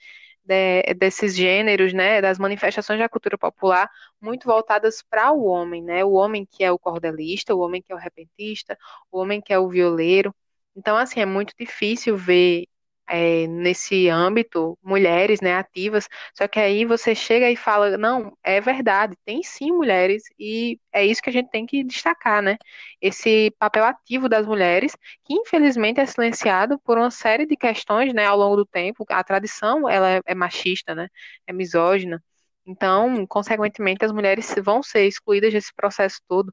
de, 0.45 0.83
desses 0.95 1.35
gêneros, 1.37 1.93
né, 1.93 2.21
das 2.21 2.39
manifestações 2.39 2.99
da 2.99 3.09
cultura 3.09 3.39
popular, 3.39 3.91
muito 4.21 4.47
voltadas 4.47 5.03
para 5.03 5.33
o 5.33 5.45
homem, 5.45 5.83
né, 5.83 6.05
o 6.05 6.13
homem 6.13 6.47
que 6.47 6.65
é 6.65 6.73
o 6.73 6.79
cordelista, 6.79 7.55
o 7.55 7.61
homem 7.61 7.83
que 7.83 7.93
é 7.93 7.95
o 7.95 7.99
repentista, 7.99 8.79
o 9.11 9.19
homem 9.21 9.41
que 9.41 9.53
é 9.53 9.59
o 9.59 9.69
violeiro. 9.69 10.35
Então, 10.77 10.97
assim, 10.97 11.21
é 11.21 11.27
muito 11.27 11.55
difícil 11.59 12.17
ver 12.17 12.67
é, 13.09 13.47
nesse 13.47 14.09
âmbito, 14.09 14.79
mulheres, 14.83 15.41
né, 15.41 15.55
ativas, 15.57 16.09
só 16.35 16.49
que 16.49 16.59
aí 16.59 16.85
você 16.85 17.15
chega 17.15 17.51
e 17.51 17.57
fala, 17.57 17.97
não, 17.97 18.37
é 18.43 18.61
verdade, 18.61 19.17
tem 19.25 19.43
sim 19.43 19.71
mulheres, 19.73 20.25
e 20.39 20.79
é 20.93 21.05
isso 21.05 21.23
que 21.23 21.31
a 21.31 21.33
gente 21.33 21.51
tem 21.51 21.67
que 21.67 21.85
destacar, 21.85 22.43
né, 22.43 22.57
esse 23.01 23.51
papel 23.59 23.85
ativo 23.85 24.29
das 24.29 24.47
mulheres, 24.47 24.97
que 25.25 25.35
infelizmente 25.35 26.01
é 26.01 26.07
silenciado 26.07 26.79
por 26.81 26.99
uma 26.99 27.11
série 27.11 27.47
de 27.47 27.57
questões, 27.57 28.13
né, 28.13 28.27
ao 28.27 28.37
longo 28.39 28.57
do 28.57 28.67
tempo, 28.67 29.05
a 29.11 29.23
tradição, 29.25 29.89
ela 29.89 30.11
é, 30.17 30.21
é 30.27 30.35
machista, 30.35 30.95
né, 30.95 31.09
é 31.47 31.53
misógina, 31.53 32.23
então, 32.67 33.25
consequentemente, 33.27 34.05
as 34.05 34.11
mulheres 34.13 34.53
vão 34.65 34.83
ser 34.83 35.07
excluídas 35.07 35.53
desse 35.53 35.73
processo 35.75 36.21
todo, 36.29 36.53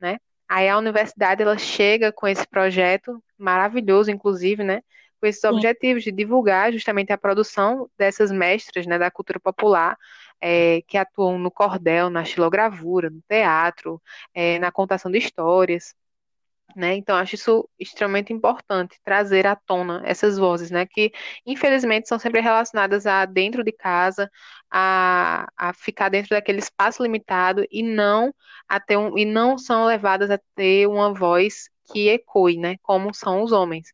né, 0.00 0.18
aí 0.48 0.68
a 0.68 0.78
universidade, 0.78 1.42
ela 1.42 1.58
chega 1.58 2.12
com 2.12 2.26
esse 2.26 2.46
projeto 2.48 3.22
maravilhoso, 3.38 4.10
inclusive, 4.10 4.64
né, 4.64 4.80
com 5.20 5.26
esses 5.26 5.40
Sim. 5.40 5.48
objetivos 5.48 6.04
de 6.04 6.12
divulgar 6.12 6.72
justamente 6.72 7.12
a 7.12 7.18
produção 7.18 7.90
dessas 7.98 8.30
mestras 8.30 8.86
né, 8.86 8.98
da 8.98 9.10
cultura 9.10 9.40
popular 9.40 9.96
é, 10.40 10.82
que 10.86 10.96
atuam 10.96 11.38
no 11.38 11.50
cordel, 11.50 12.10
na 12.10 12.24
xilogravura, 12.24 13.10
no 13.10 13.22
teatro, 13.28 14.00
é, 14.34 14.58
na 14.58 14.70
contação 14.72 15.10
de 15.10 15.18
histórias. 15.18 15.94
né? 16.76 16.94
Então, 16.94 17.16
acho 17.16 17.34
isso 17.34 17.68
extremamente 17.78 18.32
importante, 18.32 19.00
trazer 19.04 19.46
à 19.46 19.56
tona 19.56 20.02
essas 20.04 20.38
vozes, 20.38 20.70
né? 20.70 20.86
Que, 20.86 21.10
infelizmente, 21.46 22.08
são 22.08 22.18
sempre 22.18 22.40
relacionadas 22.40 23.06
a 23.06 23.24
dentro 23.24 23.64
de 23.64 23.72
casa, 23.72 24.30
a, 24.70 25.48
a 25.56 25.72
ficar 25.74 26.08
dentro 26.10 26.30
daquele 26.30 26.58
espaço 26.58 27.02
limitado 27.02 27.66
e 27.70 27.82
não 27.82 28.34
a 28.68 28.78
ter 28.80 28.96
um, 28.96 29.16
e 29.18 29.24
não 29.24 29.58
são 29.58 29.86
levadas 29.86 30.30
a 30.30 30.38
ter 30.54 30.86
uma 30.86 31.12
voz 31.14 31.70
que 31.92 32.08
ecoe, 32.08 32.58
né? 32.58 32.76
Como 32.82 33.14
são 33.14 33.42
os 33.42 33.52
homens. 33.52 33.92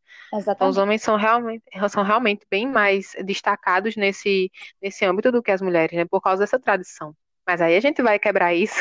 Então, 0.54 0.68
os 0.68 0.76
Exatamente. 0.76 0.78
homens 0.78 1.02
são 1.02 1.16
realmente, 1.16 1.64
são 1.90 2.02
realmente 2.02 2.46
bem 2.50 2.66
mais 2.66 3.12
destacados 3.24 3.96
nesse, 3.96 4.50
nesse 4.82 5.04
âmbito 5.04 5.32
do 5.32 5.42
que 5.42 5.50
as 5.50 5.62
mulheres, 5.62 5.96
né? 5.96 6.04
Por 6.04 6.20
causa 6.20 6.40
dessa 6.42 6.58
tradição. 6.58 7.14
Mas 7.46 7.60
aí 7.60 7.76
a 7.76 7.80
gente 7.80 8.02
vai 8.02 8.18
quebrar 8.18 8.54
isso. 8.54 8.80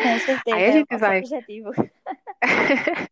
Com 0.00 0.18
Aí 0.18 0.20
certeza, 0.20 0.56
a 0.66 0.70
é 0.70 0.70
o 0.70 0.72
gente 0.72 0.90
nosso 0.90 1.00
vai 1.00 1.18
objetivo. 1.18 1.70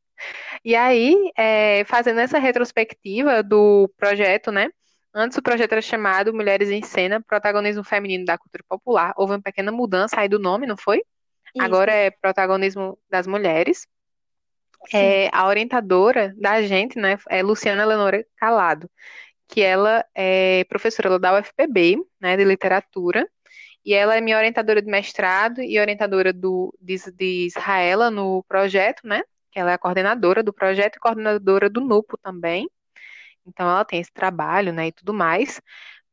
E 0.64 0.74
aí, 0.74 1.32
é, 1.36 1.84
fazendo 1.84 2.20
essa 2.20 2.38
retrospectiva 2.38 3.42
do 3.42 3.88
projeto, 3.96 4.50
né? 4.52 4.68
Antes 5.14 5.36
o 5.36 5.42
projeto 5.42 5.72
era 5.72 5.82
chamado 5.82 6.32
Mulheres 6.32 6.70
em 6.70 6.82
Cena, 6.82 7.20
Protagonismo 7.20 7.84
Feminino 7.84 8.24
da 8.24 8.38
Cultura 8.38 8.64
Popular. 8.68 9.12
Houve 9.16 9.34
uma 9.34 9.42
pequena 9.42 9.70
mudança 9.72 10.20
aí 10.20 10.28
do 10.28 10.38
nome, 10.38 10.66
não 10.66 10.76
foi? 10.76 11.02
Isso, 11.54 11.64
Agora 11.64 11.92
é 11.92 12.10
Protagonismo 12.10 12.98
das 13.10 13.26
Mulheres. 13.26 13.86
É, 14.92 15.28
a 15.32 15.46
orientadora 15.46 16.34
da 16.36 16.62
gente, 16.62 16.98
né, 16.98 17.18
é 17.28 17.42
Luciana 17.42 17.84
Leonora 17.84 18.24
Calado, 18.36 18.90
que 19.48 19.60
ela 19.60 20.04
é 20.14 20.64
professora 20.64 21.10
lá 21.10 21.18
da 21.18 21.38
UFPB, 21.38 21.98
né, 22.20 22.36
de 22.36 22.44
literatura, 22.44 23.28
e 23.84 23.94
ela 23.94 24.16
é 24.16 24.20
minha 24.20 24.36
orientadora 24.36 24.80
de 24.80 24.90
mestrado 24.90 25.60
e 25.60 25.78
orientadora 25.78 26.32
do, 26.32 26.72
de, 26.80 26.96
de 27.12 27.46
Israela 27.46 28.10
no 28.10 28.44
projeto, 28.44 29.06
né? 29.06 29.22
Que 29.50 29.58
ela 29.58 29.72
é 29.72 29.74
a 29.74 29.78
coordenadora 29.78 30.42
do 30.42 30.52
projeto 30.52 30.96
e 30.96 31.00
coordenadora 31.00 31.68
do 31.68 31.80
NUPO 31.80 32.16
também. 32.18 32.70
Então 33.46 33.68
ela 33.68 33.84
tem 33.84 34.00
esse 34.00 34.12
trabalho, 34.12 34.72
né, 34.72 34.86
e 34.88 34.92
tudo 34.92 35.12
mais. 35.12 35.60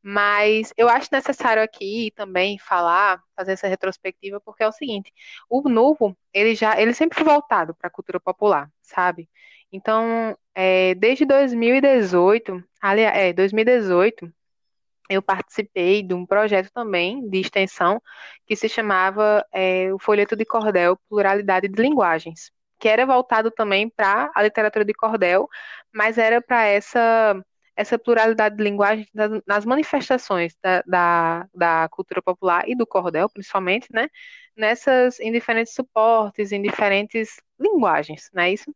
Mas 0.01 0.74
eu 0.77 0.88
acho 0.88 1.10
necessário 1.12 1.62
aqui 1.62 2.12
também 2.15 2.58
falar, 2.58 3.22
fazer 3.36 3.53
essa 3.53 3.68
retrospectiva, 3.68 4.39
porque 4.39 4.63
é 4.63 4.68
o 4.68 4.72
seguinte, 4.72 5.12
o 5.50 5.68
NUPO, 5.68 6.18
ele 6.34 6.56
já, 6.56 6.79
ele 6.79 6.94
sempre 6.94 7.18
foi 7.18 7.25
voltado 7.25 7.75
para 7.75 7.88
a 7.88 7.91
cultura 7.91 8.20
popular, 8.20 8.72
sabe? 8.82 9.29
Então, 9.72 10.38
é, 10.56 10.96
desde 10.96 11.25
2018, 11.25 12.63
aliás, 12.82 13.18
é, 13.18 13.34
2018, 13.34 14.32
eu 15.10 15.22
participei 15.22 16.03
de 16.03 16.13
um 16.13 16.25
projeto 16.25 16.72
também 16.72 17.27
de 17.29 17.39
extensão 17.39 18.01
que 18.46 18.56
se 18.56 18.70
chamava 18.70 19.46
é, 19.51 19.91
o 19.94 20.00
Folheto 20.00 20.36
de 20.36 20.46
Cordel 20.46 20.98
Pluralidade 21.10 21.68
de 21.68 21.82
Linguagens, 21.82 22.51
que 22.79 22.88
era 22.88 23.06
voltado 23.06 23.51
também 23.51 23.89
para 23.89 24.32
a 24.36 24.44
literatura 24.44 24.86
de 24.86 24.94
cordel, 24.94 25.50
mas 25.94 26.18
era 26.18 26.41
para 26.41 26.65
essa 26.65 27.44
essa 27.79 27.98
pluralidade 27.98 28.57
de 28.57 28.63
linguagens 28.63 29.07
nas, 29.48 29.63
manifestações 29.63 30.53
da, 30.62 30.83
da, 30.86 31.48
da, 31.55 31.89
cultura 31.89 32.21
popular 32.21 32.67
e 32.67 32.75
do 32.75 32.86
cordel, 32.86 33.29
principalmente, 33.29 33.88
né? 33.93 34.09
Nessas, 34.53 35.17
em 35.21 35.31
diferentes 35.31 35.74
suportes, 35.74 36.51
em 36.51 36.62
diferentes 36.62 37.39
linguagens, 37.57 38.29
não 38.33 38.43
é 38.43 38.51
isso? 38.51 38.75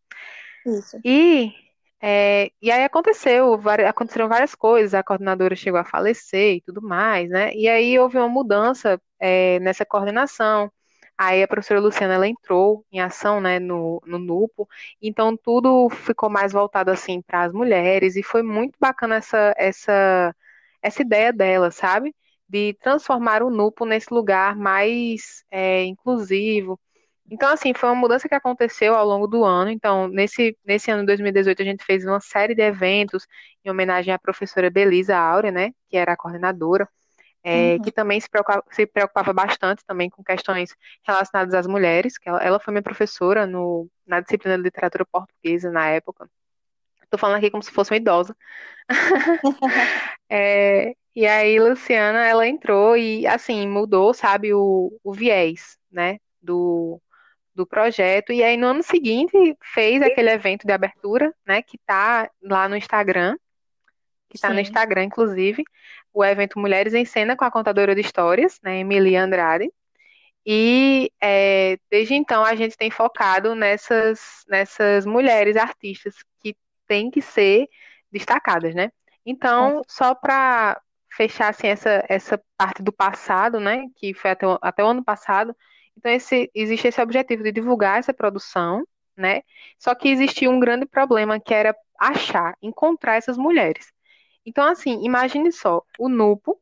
isso. 0.66 0.98
E, 1.04 1.54
é, 2.02 2.50
e 2.62 2.72
aí 2.72 2.86
aconteceu, 2.86 3.60
aconteceram 3.86 4.30
várias 4.30 4.56
coisas, 4.56 4.94
a 4.94 5.04
coordenadora 5.04 5.54
chegou 5.54 5.82
a 5.82 5.84
falecer 5.84 6.56
e 6.56 6.62
tudo 6.62 6.82
mais, 6.82 7.30
né? 7.30 7.54
E 7.54 7.68
aí 7.68 8.00
houve 8.00 8.18
uma 8.18 8.30
mudança, 8.30 8.98
é, 9.20 9.60
nessa 9.60 9.86
coordenação. 9.86 10.72
Aí 11.18 11.44
a 11.44 11.48
professora 11.48 11.80
Luciana, 11.80 12.16
ela 12.16 12.28
entrou 12.28 12.86
em 12.92 13.00
ação, 13.00 13.40
né, 13.40 13.60
no, 13.60 14.02
no 14.06 14.18
NUPO, 14.20 14.68
então 15.02 15.38
tudo 15.38 15.90
ficou 15.90 16.30
mais 16.30 16.52
voltado, 16.52 16.92
assim, 16.92 17.22
para 17.22 17.44
as 17.44 17.54
mulheres, 17.54 18.16
e 18.16 18.24
foi 18.24 18.42
muito 18.44 18.78
bacana 18.80 19.16
essa, 19.16 19.54
essa, 19.58 20.36
essa 20.82 21.02
ideia 21.02 21.32
dela, 21.32 21.72
sabe? 21.72 22.16
De 22.50 22.74
transformar 22.82 23.44
o 23.44 23.50
NUPO 23.50 23.86
nesse 23.86 24.14
lugar 24.14 24.56
mais 24.56 25.44
é, 25.52 25.84
inclusivo, 25.86 26.80
então, 27.30 27.50
assim, 27.52 27.74
foi 27.74 27.90
uma 27.90 27.96
mudança 27.96 28.28
que 28.28 28.36
aconteceu 28.36 28.96
ao 28.96 29.08
longo 29.08 29.28
do 29.28 29.44
ano. 29.44 29.72
Então, 29.72 30.08
nesse, 30.08 30.58
nesse 30.64 30.92
ano 30.92 31.02
de 31.02 31.08
2018, 31.08 31.62
a 31.62 31.66
gente 31.66 31.84
fez 31.84 32.06
uma 32.06 32.20
série 32.20 32.54
de 32.54 32.62
eventos 32.62 33.26
em 33.64 33.70
homenagem 33.72 34.14
à 34.14 34.20
professora 34.20 34.70
Belisa 34.70 35.18
Áurea, 35.18 35.52
né, 35.52 35.72
que 35.90 35.98
era 35.98 36.14
a 36.14 36.18
coordenadora, 36.18 36.88
é, 37.44 37.78
Uhum. 37.78 37.80
que 37.80 37.92
também 37.92 38.20
se 38.20 38.30
preocupava, 38.30 38.64
se 38.72 38.86
preocupava 38.88 39.34
bastante 39.34 39.84
também 39.86 40.10
com 40.10 40.24
questões 40.24 40.76
relacionadas 41.06 41.54
às 41.54 41.68
mulheres, 41.68 42.18
que 42.18 42.30
ela, 42.30 42.42
ela 42.44 42.60
foi 42.60 42.74
minha 42.74 42.84
professora 42.84 43.46
no, 43.46 43.90
na 44.08 44.20
disciplina 44.22 44.58
de 44.58 44.64
literatura 44.64 45.06
portuguesa 45.06 45.72
na 45.72 45.88
época. 45.90 46.30
Estou 47.04 47.20
falando 47.20 47.38
aqui 47.38 47.52
como 47.52 47.64
se 47.64 47.72
fosse 47.72 47.92
uma 47.92 47.98
idosa. 47.98 48.36
É, 50.30 50.96
e 51.16 51.28
aí, 51.28 51.60
Luciana, 51.60 52.26
ela 52.26 52.48
entrou 52.48 52.98
e, 52.98 53.28
assim, 53.28 53.68
mudou, 53.68 54.14
sabe, 54.14 54.54
o, 54.54 54.92
o 55.04 55.14
viés, 55.14 55.78
né, 55.92 56.18
do 56.42 57.00
do 57.56 57.68
projeto. 57.68 58.32
E 58.34 58.44
aí, 58.44 58.58
no 58.58 58.68
ano 58.68 58.84
seguinte, 58.84 59.34
fez 59.74 60.02
aquele 60.02 60.32
evento 60.32 60.66
de 60.66 60.74
abertura, 60.74 61.34
né? 61.46 61.62
Que 61.62 61.78
tá 61.86 62.30
lá 62.42 62.68
no 62.70 62.76
Instagram, 62.78 63.38
que 64.34 64.40
tá 64.40 64.52
no 64.52 64.60
Instagram, 64.60 65.04
inclusive, 65.04 65.64
o 66.12 66.24
evento 66.26 66.60
Mulheres 66.60 66.94
em 66.94 67.06
Cena 67.06 67.36
com 67.36 67.46
a 67.46 67.52
contadora 67.52 67.94
de 67.94 68.02
histórias, 68.02 68.60
né? 68.64 68.80
Emily 68.80 69.16
Andrade. 69.16 69.72
E 70.46 71.12
é, 71.22 71.78
desde 71.90 72.16
então 72.16 72.44
a 72.44 72.56
gente 72.56 72.76
tem 72.76 72.92
focado 72.92 73.56
nessas, 73.56 74.44
nessas 74.48 75.06
mulheres 75.06 75.56
artistas 75.56 76.16
que 76.42 76.56
têm 76.88 77.10
que 77.10 77.22
ser 77.22 77.68
destacadas, 78.12 78.76
né? 78.76 78.92
Então, 79.26 79.82
só 79.88 80.14
para 80.14 80.82
fechar 81.16 81.50
assim, 81.50 81.68
essa, 81.68 82.04
essa 82.10 82.42
parte 82.58 82.84
do 82.84 82.92
passado, 82.92 83.60
né? 83.60 83.86
Que 83.96 84.14
foi 84.14 84.32
até 84.32 84.48
o, 84.48 84.60
até 84.62 84.84
o 84.84 84.88
ano 84.88 85.04
passado. 85.04 85.56
Então, 85.96 86.12
esse, 86.12 86.52
existe 86.54 86.88
esse 86.88 87.02
objetivo 87.02 87.44
de 87.44 87.52
divulgar 87.52 88.00
essa 88.00 88.14
produção, 88.14 88.84
né? 89.16 89.44
Só 89.80 89.96
que 89.96 90.10
existia 90.10 90.50
um 90.50 90.60
grande 90.60 90.86
problema 90.86 91.40
que 91.40 91.54
era 91.54 91.76
achar, 92.00 92.56
encontrar 92.62 93.16
essas 93.16 93.38
mulheres. 93.38 93.94
Então, 94.46 94.68
assim, 94.68 95.04
imagine 95.04 95.52
só, 95.52 95.84
o 96.00 96.10
NUPO, 96.10 96.60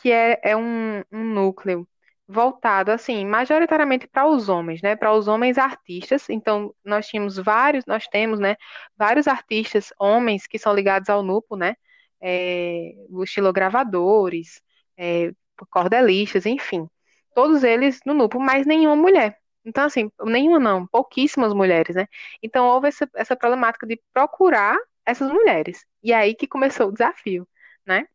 que 0.00 0.10
é, 0.12 0.40
é 0.42 0.56
um, 0.56 1.02
um 1.12 1.24
núcleo 1.24 1.86
voltado, 2.26 2.90
assim, 2.90 3.24
majoritariamente 3.26 4.06
para 4.06 4.26
os 4.26 4.48
homens, 4.48 4.80
né? 4.82 4.96
Para 4.96 5.12
os 5.12 5.28
homens 5.28 5.58
artistas. 5.58 6.28
Então, 6.30 6.74
nós 6.84 7.06
tínhamos 7.06 7.36
vários, 7.38 7.84
nós 7.86 8.06
temos, 8.08 8.40
né? 8.40 8.56
Vários 8.96 9.28
artistas 9.28 9.92
homens 9.98 10.46
que 10.46 10.58
são 10.58 10.74
ligados 10.74 11.08
ao 11.10 11.22
NUPO, 11.22 11.56
né? 11.56 11.76
É, 12.20 12.94
estilogravadores, 13.22 14.62
é, 14.96 15.32
cordelistas, 15.70 16.46
enfim. 16.46 16.88
Todos 17.34 17.62
eles 17.64 18.00
no 18.06 18.14
NUPO, 18.14 18.40
mas 18.40 18.66
nenhuma 18.66 18.96
mulher. 18.96 19.38
Então, 19.64 19.84
assim, 19.84 20.10
nenhuma 20.24 20.58
não, 20.58 20.86
pouquíssimas 20.86 21.52
mulheres, 21.54 21.96
né? 21.96 22.06
Então, 22.42 22.66
houve 22.66 22.88
essa, 22.88 23.08
essa 23.14 23.36
problemática 23.36 23.86
de 23.86 24.00
procurar 24.12 24.76
essas 25.06 25.30
mulheres. 25.30 25.84
E 26.02 26.12
aí 26.12 26.34
que 26.34 26.46
começou 26.48 26.88
o 26.88 26.92
desafio, 26.92 27.48
né? 27.86 28.06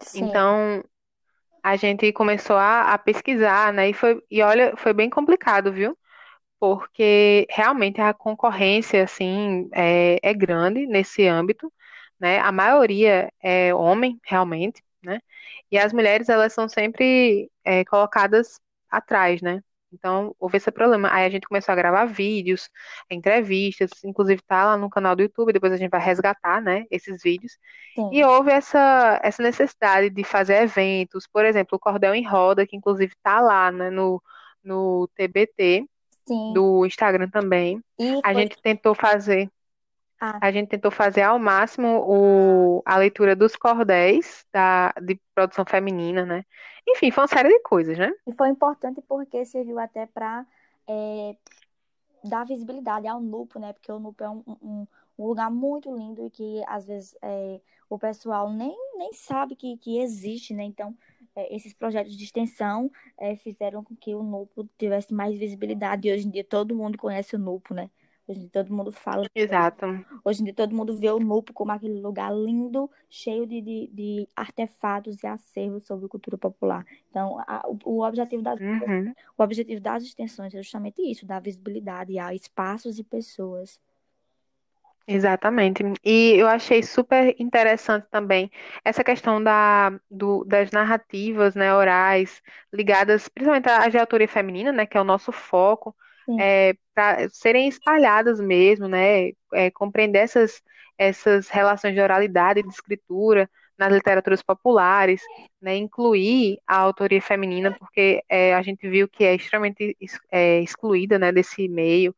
Sim, 0.00 0.30
Então, 0.30 0.84
a 1.62 1.76
gente 1.76 2.12
começou 2.12 2.56
a, 2.56 2.94
a 2.94 2.98
pesquisar, 2.98 3.72
né? 3.72 3.90
E 3.90 3.94
foi, 3.94 4.22
e 4.30 4.42
olha, 4.42 4.76
foi 4.76 4.92
bem 4.94 5.10
complicado, 5.10 5.72
viu? 5.72 5.98
Porque 6.60 7.46
realmente 7.50 8.00
a 8.00 8.14
concorrência, 8.14 9.04
assim, 9.04 9.68
é, 9.74 10.18
é 10.22 10.34
grande 10.34 10.86
nesse 10.86 11.26
âmbito, 11.28 11.72
né? 12.20 12.40
A 12.40 12.52
maioria 12.52 13.32
é 13.42 13.74
homem, 13.74 14.20
realmente, 14.24 14.82
né? 15.04 15.20
E 15.70 15.78
as 15.78 15.92
mulheres, 15.92 16.28
elas 16.28 16.52
são 16.54 16.68
sempre 16.68 17.50
é, 17.64 17.84
colocadas 17.86 18.60
atrás, 18.90 19.42
né? 19.42 19.62
Então, 19.94 20.34
houve 20.38 20.56
esse 20.58 20.70
problema. 20.70 21.08
Aí 21.12 21.24
a 21.24 21.30
gente 21.30 21.46
começou 21.48 21.72
a 21.72 21.76
gravar 21.76 22.04
vídeos, 22.06 22.68
entrevistas, 23.10 23.90
inclusive 24.04 24.42
tá 24.42 24.64
lá 24.66 24.76
no 24.76 24.90
canal 24.90 25.14
do 25.16 25.22
YouTube, 25.22 25.52
depois 25.52 25.72
a 25.72 25.76
gente 25.76 25.90
vai 25.90 26.00
resgatar, 26.00 26.60
né, 26.60 26.84
esses 26.90 27.22
vídeos. 27.22 27.52
sim, 27.94 28.08
E 28.12 28.24
houve 28.24 28.50
essa, 28.50 29.20
essa 29.22 29.42
necessidade 29.42 30.10
de 30.10 30.24
fazer 30.24 30.62
eventos, 30.62 31.26
por 31.26 31.44
exemplo, 31.44 31.76
o 31.76 31.78
Cordel 31.80 32.14
em 32.14 32.26
Roda, 32.26 32.66
que 32.66 32.76
inclusive 32.76 33.14
tá 33.22 33.40
lá, 33.40 33.70
né, 33.72 33.90
no, 33.90 34.22
no 34.62 35.08
TBT 35.14 35.86
sim. 36.26 36.52
do 36.52 36.84
Instagram 36.86 37.28
também. 37.30 37.82
E 37.98 38.20
A 38.22 38.32
foi. 38.32 38.34
gente 38.34 38.60
tentou 38.62 38.94
fazer, 38.94 39.48
Ah, 40.26 40.38
a 40.40 40.50
gente 40.50 40.68
tentou 40.68 40.90
fazer 40.90 41.20
ao 41.20 41.38
máximo 41.38 42.02
o, 42.08 42.82
a 42.86 42.96
leitura 42.96 43.36
dos 43.36 43.56
cordéis 43.56 44.46
da, 44.50 44.90
de 45.02 45.20
produção 45.34 45.66
feminina, 45.66 46.24
né? 46.24 46.46
Enfim, 46.88 47.10
foi 47.10 47.24
uma 47.24 47.28
série 47.28 47.50
de 47.50 47.60
coisas, 47.60 47.98
né? 47.98 48.10
e 48.26 48.32
foi 48.32 48.48
importante 48.48 49.02
porque 49.06 49.44
serviu 49.44 49.78
até 49.78 50.06
para 50.06 50.46
dar 52.24 52.46
visibilidade 52.46 53.06
ao 53.06 53.20
Nupo, 53.20 53.58
né? 53.58 53.74
Porque 53.74 53.92
o 53.92 53.98
Nupo 53.98 54.24
é 54.24 54.30
um, 54.30 54.42
um, 54.62 54.86
um 55.18 55.26
lugar 55.26 55.50
muito 55.50 55.94
lindo 55.94 56.24
e 56.24 56.30
que 56.30 56.62
às 56.68 56.86
vezes 56.86 57.14
é, 57.20 57.60
o 57.90 57.98
pessoal 57.98 58.50
nem, 58.50 58.74
nem 58.96 59.12
sabe 59.12 59.54
que, 59.54 59.76
que 59.76 59.98
existe, 59.98 60.54
né? 60.54 60.64
Então, 60.64 60.96
é, 61.36 61.54
esses 61.54 61.74
projetos 61.74 62.16
de 62.16 62.24
extensão 62.24 62.90
é, 63.18 63.36
fizeram 63.36 63.84
com 63.84 63.94
que 63.94 64.14
o 64.14 64.22
Nupo 64.22 64.66
tivesse 64.78 65.12
mais 65.12 65.36
visibilidade 65.36 66.08
e 66.08 66.14
hoje 66.14 66.26
em 66.26 66.30
dia 66.30 66.44
todo 66.44 66.74
mundo 66.74 66.96
conhece 66.96 67.36
o 67.36 67.38
Nupo, 67.38 67.74
né? 67.74 67.90
Hoje 68.26 68.38
em 68.38 68.42
dia 68.42 68.50
todo 68.50 68.72
mundo 68.72 68.90
fala. 68.90 69.26
Exato. 69.34 69.86
Hoje 70.24 70.40
em 70.40 70.44
dia 70.44 70.54
todo 70.54 70.74
mundo 70.74 70.96
vê 70.96 71.10
o 71.10 71.18
NUPO 71.18 71.52
como 71.52 71.72
aquele 71.72 72.00
lugar 72.00 72.32
lindo, 72.34 72.90
cheio 73.10 73.46
de, 73.46 73.60
de, 73.60 73.90
de 73.92 74.28
artefatos 74.34 75.22
e 75.22 75.26
acervos 75.26 75.86
sobre 75.86 76.08
cultura 76.08 76.38
popular. 76.38 76.86
Então, 77.10 77.38
a, 77.40 77.68
o, 77.68 77.78
o, 77.84 78.06
objetivo 78.06 78.42
das, 78.42 78.58
uhum. 78.58 79.12
o 79.36 79.42
objetivo 79.42 79.80
das 79.80 80.02
extensões 80.02 80.54
é 80.54 80.58
justamente 80.58 81.02
isso, 81.02 81.26
dar 81.26 81.40
visibilidade 81.40 82.18
a 82.18 82.34
espaços 82.34 82.98
e 82.98 83.04
pessoas. 83.04 83.78
Exatamente. 85.06 85.82
E 86.02 86.32
eu 86.36 86.48
achei 86.48 86.82
super 86.82 87.36
interessante 87.38 88.06
também 88.10 88.50
essa 88.82 89.04
questão 89.04 89.42
da, 89.42 89.92
do, 90.10 90.44
das 90.44 90.70
narrativas, 90.70 91.54
né, 91.54 91.74
orais, 91.74 92.42
ligadas 92.72 93.28
principalmente 93.28 93.68
à 93.68 93.86
de 93.88 93.98
autoria 93.98 94.26
feminina, 94.26 94.72
né, 94.72 94.86
que 94.86 94.96
é 94.96 95.00
o 95.00 95.04
nosso 95.04 95.30
foco, 95.30 95.94
é, 96.38 96.74
para 96.94 97.28
serem 97.30 97.68
espalhadas 97.68 98.40
mesmo, 98.40 98.88
né, 98.88 99.30
é, 99.52 99.70
compreender 99.70 100.20
essas, 100.20 100.62
essas 100.98 101.48
relações 101.48 101.94
de 101.94 102.00
oralidade 102.00 102.60
e 102.60 102.62
de 102.62 102.68
escritura 102.68 103.48
nas 103.76 103.92
literaturas 103.92 104.42
populares, 104.42 105.20
né, 105.60 105.76
incluir 105.76 106.58
a 106.66 106.76
autoria 106.76 107.20
feminina, 107.20 107.72
porque 107.72 108.22
é, 108.28 108.54
a 108.54 108.62
gente 108.62 108.88
viu 108.88 109.08
que 109.08 109.24
é 109.24 109.34
extremamente 109.34 109.96
é, 110.30 110.60
excluída 110.60 111.18
né, 111.18 111.32
desse 111.32 111.68
meio. 111.68 112.14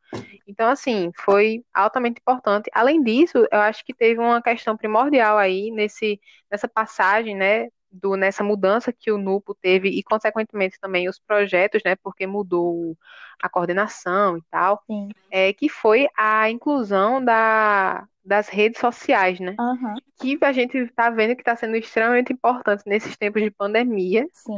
Então, 0.47 0.69
assim, 0.69 1.11
foi 1.15 1.63
altamente 1.73 2.19
importante. 2.21 2.69
Além 2.73 3.01
disso, 3.01 3.39
eu 3.51 3.59
acho 3.59 3.83
que 3.83 3.93
teve 3.93 4.19
uma 4.19 4.41
questão 4.41 4.77
primordial 4.77 5.37
aí 5.37 5.71
nesse, 5.71 6.19
nessa 6.51 6.67
passagem, 6.67 7.35
né, 7.35 7.69
do, 8.01 8.15
nessa 8.15 8.43
mudança 8.43 8.93
que 8.93 9.11
o 9.11 9.17
NUPO 9.17 9.55
teve 9.55 9.89
e, 9.89 10.03
consequentemente, 10.03 10.79
também 10.79 11.09
os 11.09 11.19
projetos, 11.19 11.81
né, 11.85 11.95
porque 11.95 12.25
mudou 12.27 12.97
a 13.41 13.49
coordenação 13.49 14.37
e 14.37 14.41
tal, 14.49 14.83
é, 15.29 15.53
que 15.53 15.69
foi 15.69 16.07
a 16.17 16.49
inclusão 16.49 17.23
da, 17.23 18.07
das 18.25 18.49
redes 18.49 18.79
sociais, 18.79 19.39
né? 19.39 19.55
Uhum. 19.59 19.95
Que 20.19 20.37
a 20.41 20.51
gente 20.51 20.77
está 20.77 21.09
vendo 21.09 21.35
que 21.35 21.41
está 21.41 21.55
sendo 21.55 21.75
extremamente 21.75 22.33
importante 22.33 22.83
nesses 22.85 23.15
tempos 23.15 23.41
de 23.41 23.51
pandemia. 23.51 24.27
Sim. 24.33 24.57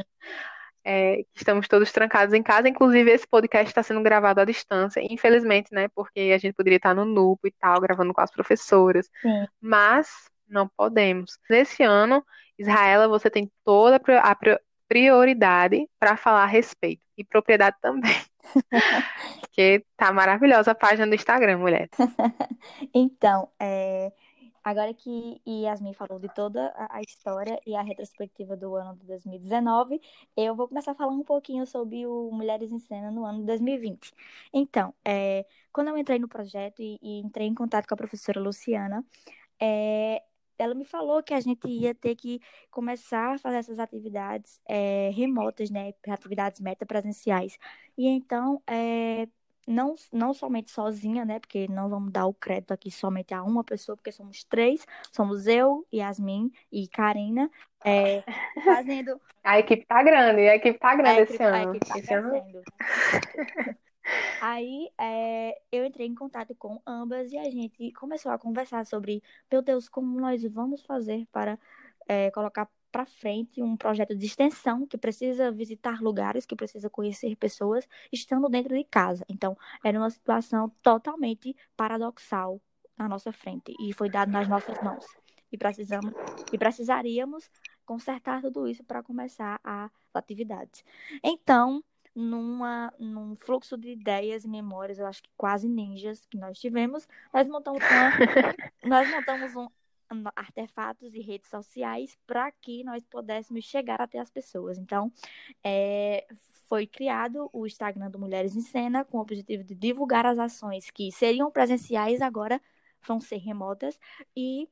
É, 0.84 1.24
estamos 1.36 1.68
todos 1.68 1.92
trancados 1.92 2.34
em 2.34 2.42
casa, 2.42 2.70
inclusive 2.70 3.12
esse 3.12 3.28
podcast 3.28 3.68
está 3.68 3.84
sendo 3.84 4.02
gravado 4.02 4.40
à 4.40 4.46
distância, 4.46 5.02
infelizmente, 5.08 5.74
né? 5.74 5.88
Porque 5.90 6.32
a 6.34 6.38
gente 6.38 6.56
poderia 6.56 6.78
estar 6.78 6.96
no 6.96 7.06
NUPO 7.06 7.48
e 7.48 7.52
tal, 7.52 7.80
gravando 7.82 8.14
com 8.14 8.22
as 8.22 8.32
professoras. 8.32 9.10
Sim. 9.22 9.46
Mas 9.62 10.10
não 10.48 10.68
podemos. 10.68 11.38
Nesse 11.50 11.84
ano, 11.84 12.26
Israela, 12.60 13.08
você 13.08 13.30
tem 13.30 13.50
toda 13.64 13.96
a 13.96 14.36
prioridade 14.88 15.88
para 15.98 16.18
falar 16.18 16.44
a 16.44 16.48
respeito. 16.48 17.02
E 17.18 17.24
propriedade 17.24 17.78
também. 17.82 18.16
Porque 19.42 19.86
tá 19.96 20.12
maravilhosa 20.12 20.72
a 20.72 20.76
página 20.76 21.08
do 21.08 21.16
Instagram, 21.16 21.58
mulher. 21.58 21.90
então, 22.94 23.50
é, 23.60 24.12
agora 24.64 24.94
que 24.94 25.42
Yasmin 25.46 25.94
falou 25.94 26.20
de 26.20 26.34
toda 26.34 26.74
a 26.90 27.02
história 27.02 27.60
e 27.66 27.76
a 27.76 27.82
retrospectiva 27.82 28.56
do 28.56 28.76
ano 28.76 28.96
de 28.96 29.06
2019, 29.06 30.02
eu 30.36 30.56
vou 30.56 30.68
começar 30.68 30.92
a 30.92 30.96
falar 30.96 31.12
um 31.12 31.24
pouquinho 31.24 31.66
sobre 31.66 32.06
o 32.06 32.30
Mulheres 32.32 32.72
em 32.72 32.80
Cena 32.80 33.12
no 33.12 33.26
ano 33.26 33.40
de 33.40 33.46
2020. 33.46 34.14
Então, 34.54 34.94
é, 35.06 35.46
quando 35.72 35.90
eu 35.90 35.98
entrei 35.98 36.20
no 36.20 36.28
projeto 36.28 36.82
e, 36.82 36.98
e, 37.02 37.20
entrei 37.20 37.48
em 37.48 37.54
contato 37.54 37.88
com 37.88 37.94
a 37.94 37.98
professora 37.98 38.40
Luciana, 38.40 39.04
é, 39.62 40.24
ela 40.60 40.76
me 40.76 40.86
falou 40.86 41.24
que 41.24 41.34
a 41.34 41.40
gente 41.40 41.68
ia 41.68 41.96
ter 41.96 42.16
que 42.16 42.42
começar 42.70 43.36
a 43.36 43.38
fazer 43.38 43.58
essas 43.58 43.80
atividades 43.80 44.60
é, 44.68 45.10
remotas, 45.14 45.72
né? 45.72 45.94
Atividades 46.08 46.60
meta-presenciais. 46.60 47.58
E 47.98 48.08
então, 48.08 48.62
é, 48.68 49.28
não, 49.66 49.96
não 50.12 50.34
somente 50.34 50.70
sozinha, 50.72 51.24
né? 51.24 51.40
Porque 51.40 51.68
não 51.70 51.90
vamos 51.90 52.12
dar 52.12 52.26
o 52.26 52.34
crédito 52.34 52.74
aqui 52.74 52.92
somente 52.92 53.34
a 53.34 53.42
uma 53.44 53.64
pessoa, 53.64 53.96
porque 53.96 54.12
somos 54.12 54.44
três. 54.44 54.86
Somos 55.12 55.48
eu, 55.48 55.86
Yasmin 55.94 56.52
e 56.72 56.88
Karina. 56.88 57.50
É, 57.84 58.24
fazendo. 58.64 59.20
A 59.42 59.58
equipe 59.58 59.86
tá 59.86 60.04
grande, 60.04 60.42
a 60.42 60.56
equipe 60.58 60.78
tá 60.78 60.96
grande 60.96 61.22
equipe, 61.22 61.36
esse 61.36 61.44
ano. 61.44 61.56
A 61.56 61.76
equipe 61.76 61.88
tá 61.88 61.94
crescendo. 61.94 62.62
Aí 64.42 64.90
é, 64.98 65.60
eu 65.72 65.86
entrei 65.86 66.08
em 66.08 66.16
contato 66.16 66.56
com 66.56 66.82
ambas 66.86 67.32
e 67.32 67.38
a 67.38 67.50
gente 67.50 67.92
começou 67.94 68.32
a 68.32 68.38
conversar 68.38 68.86
sobre, 68.86 69.22
meu 69.52 69.62
Deus, 69.62 69.90
como 69.90 70.20
nós 70.20 70.42
vamos 70.44 70.82
fazer 70.84 71.28
para 71.32 71.60
é, 72.08 72.32
colocar 72.32 72.70
para 72.92 73.06
frente 73.06 73.62
um 73.62 73.78
projeto 73.78 74.16
de 74.16 74.26
extensão 74.26 74.86
que 74.86 74.98
precisa 74.98 75.52
visitar 75.52 76.02
lugares, 76.02 76.46
que 76.46 76.56
precisa 76.56 76.90
conhecer 76.90 77.36
pessoas, 77.36 77.88
estando 78.12 78.50
dentro 78.50 78.76
de 78.76 78.84
casa. 78.84 79.24
Então, 79.30 79.58
era 79.84 79.98
uma 79.98 80.10
situação 80.10 80.70
totalmente 80.82 81.56
paradoxal 81.78 82.60
na 82.98 83.08
nossa 83.08 83.32
frente 83.32 83.74
e 83.80 83.94
foi 83.94 84.10
dado 84.10 84.32
nas 84.32 84.48
nossas 84.48 84.82
mãos. 84.82 85.06
E 85.52 85.58
precisamos 85.58 86.14
e 86.52 86.58
precisaríamos 86.58 87.50
consertar 87.86 88.42
tudo 88.42 88.68
isso 88.68 88.84
para 88.84 89.02
começar 89.02 89.60
as 89.64 89.92
atividades. 90.14 90.84
Então, 91.24 91.84
numa, 92.20 92.94
num 93.00 93.36
fluxo 93.36 93.78
de 93.78 93.92
ideias 93.92 94.44
e 94.44 94.48
memórias, 94.48 95.00
eu 95.00 95.06
acho 95.06 95.24
que 95.24 95.30
quase 95.38 95.70
ninjas 95.70 96.26
que 96.26 96.38
nós 96.38 96.60
tivemos, 96.60 97.08
nós 97.34 97.48
montamos, 97.48 97.82
uma, 97.82 98.12
nós 98.84 99.10
montamos 99.10 99.56
um, 99.56 99.68
artefatos 100.36 101.14
e 101.14 101.22
redes 101.22 101.50
sociais 101.50 102.18
para 102.28 102.52
que 102.52 102.84
nós 102.84 103.06
pudéssemos 103.06 103.64
chegar 103.64 104.02
até 104.02 104.20
as 104.20 104.30
pessoas. 104.30 104.78
Então, 104.78 105.12
é, 105.64 106.28
foi 106.68 106.86
criado 106.86 107.50
o 107.54 107.66
Instagram 107.66 108.12
do 108.12 108.20
Mulheres 108.20 108.56
em 108.56 108.62
Cena 108.62 109.06
com 109.06 109.18
o 109.18 109.22
objetivo 109.22 109.64
de 109.64 109.74
divulgar 109.74 110.26
as 110.26 110.38
ações 110.38 110.92
que 110.92 111.12
seriam 111.12 111.50
presenciais 111.50 112.22
agora 112.22 112.62
vão 113.02 113.22
ser 113.22 113.38
remotas 113.38 113.98
e 114.36 114.68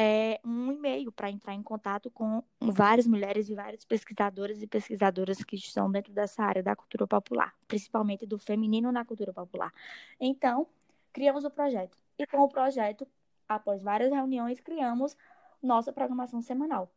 é, 0.00 0.38
um 0.44 0.70
e-mail 0.70 1.10
para 1.10 1.28
entrar 1.28 1.54
em 1.54 1.62
contato 1.62 2.08
com 2.08 2.40
várias 2.60 3.04
mulheres 3.04 3.48
e 3.48 3.54
vários 3.56 3.84
pesquisadores 3.84 4.62
e 4.62 4.66
pesquisadoras 4.68 5.42
que 5.42 5.56
estão 5.56 5.90
dentro 5.90 6.12
dessa 6.12 6.44
área 6.44 6.62
da 6.62 6.76
cultura 6.76 7.04
popular, 7.04 7.52
principalmente 7.66 8.24
do 8.24 8.38
feminino 8.38 8.92
na 8.92 9.04
cultura 9.04 9.32
popular. 9.32 9.74
Então, 10.20 10.68
criamos 11.12 11.44
o 11.44 11.50
projeto. 11.50 11.98
E 12.16 12.24
com 12.28 12.38
o 12.38 12.48
projeto, 12.48 13.08
após 13.48 13.82
várias 13.82 14.12
reuniões, 14.12 14.60
criamos 14.60 15.16
nossa 15.60 15.92
programação 15.92 16.40
semanal, 16.40 16.88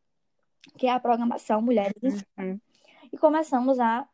que 0.77 0.85
é 0.85 0.91
a 0.91 0.99
programação 0.99 1.59
Mulheres 1.59 2.23
uhum. 2.37 2.59
E 3.11 3.17
começamos 3.17 3.79
a 3.79 4.07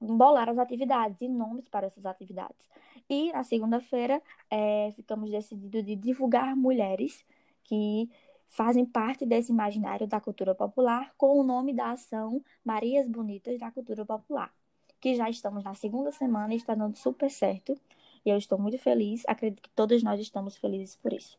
bolar 0.00 0.48
as 0.48 0.58
atividades 0.58 1.20
e 1.20 1.28
nomes 1.28 1.68
para 1.68 1.86
essas 1.86 2.04
atividades. 2.04 2.68
E 3.08 3.30
na 3.30 3.44
segunda-feira, 3.44 4.20
é, 4.50 4.90
ficamos 4.96 5.30
decididos 5.30 5.84
de 5.84 5.94
divulgar 5.94 6.56
mulheres 6.56 7.24
que 7.66 8.08
fazem 8.48 8.84
parte 8.84 9.26
desse 9.26 9.52
imaginário 9.52 10.06
da 10.06 10.20
cultura 10.20 10.54
popular 10.54 11.12
com 11.16 11.38
o 11.38 11.42
nome 11.42 11.74
da 11.74 11.90
ação 11.90 12.42
Marias 12.64 13.08
Bonitas 13.08 13.58
da 13.58 13.70
Cultura 13.70 14.04
Popular, 14.04 14.52
que 15.00 15.14
já 15.14 15.28
estamos 15.28 15.62
na 15.64 15.74
segunda 15.74 16.12
semana 16.12 16.54
e 16.54 16.56
está 16.56 16.74
dando 16.74 16.96
super 16.96 17.30
certo. 17.30 17.78
E 18.24 18.30
eu 18.30 18.36
estou 18.36 18.58
muito 18.58 18.78
feliz, 18.78 19.22
acredito 19.26 19.62
que 19.62 19.70
todos 19.70 20.02
nós 20.02 20.20
estamos 20.20 20.56
felizes 20.56 20.96
por 20.96 21.12
isso. 21.12 21.38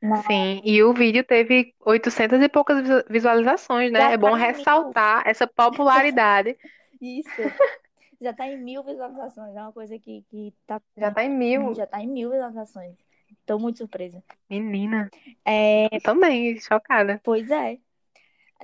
Mas... 0.00 0.26
Sim, 0.26 0.60
e 0.64 0.82
o 0.82 0.92
vídeo 0.92 1.22
teve 1.22 1.74
800 1.80 2.40
e 2.40 2.48
poucas 2.48 3.04
visualizações, 3.08 3.92
né? 3.92 4.00
Já 4.00 4.10
é 4.10 4.16
bom 4.16 4.32
ressaltar 4.32 5.18
mil. 5.18 5.30
essa 5.30 5.46
popularidade. 5.46 6.56
Isso. 7.00 7.42
Já 8.20 8.30
está 8.30 8.46
em 8.46 8.56
mil 8.56 8.84
visualizações, 8.84 9.56
é 9.56 9.60
uma 9.60 9.72
coisa 9.72 9.98
que, 9.98 10.24
que 10.30 10.54
tá. 10.66 10.80
Já 10.96 11.08
está 11.08 11.24
em 11.24 11.28
mil. 11.28 11.74
Já 11.74 11.84
está 11.84 12.00
em 12.00 12.06
mil 12.06 12.30
visualizações. 12.30 12.94
Tô 13.46 13.58
muito 13.58 13.78
surpresa. 13.78 14.22
Menina. 14.48 15.10
É... 15.44 15.86
Eu 15.94 16.00
também, 16.00 16.58
chocada. 16.60 17.20
Pois 17.24 17.50
é. 17.50 17.78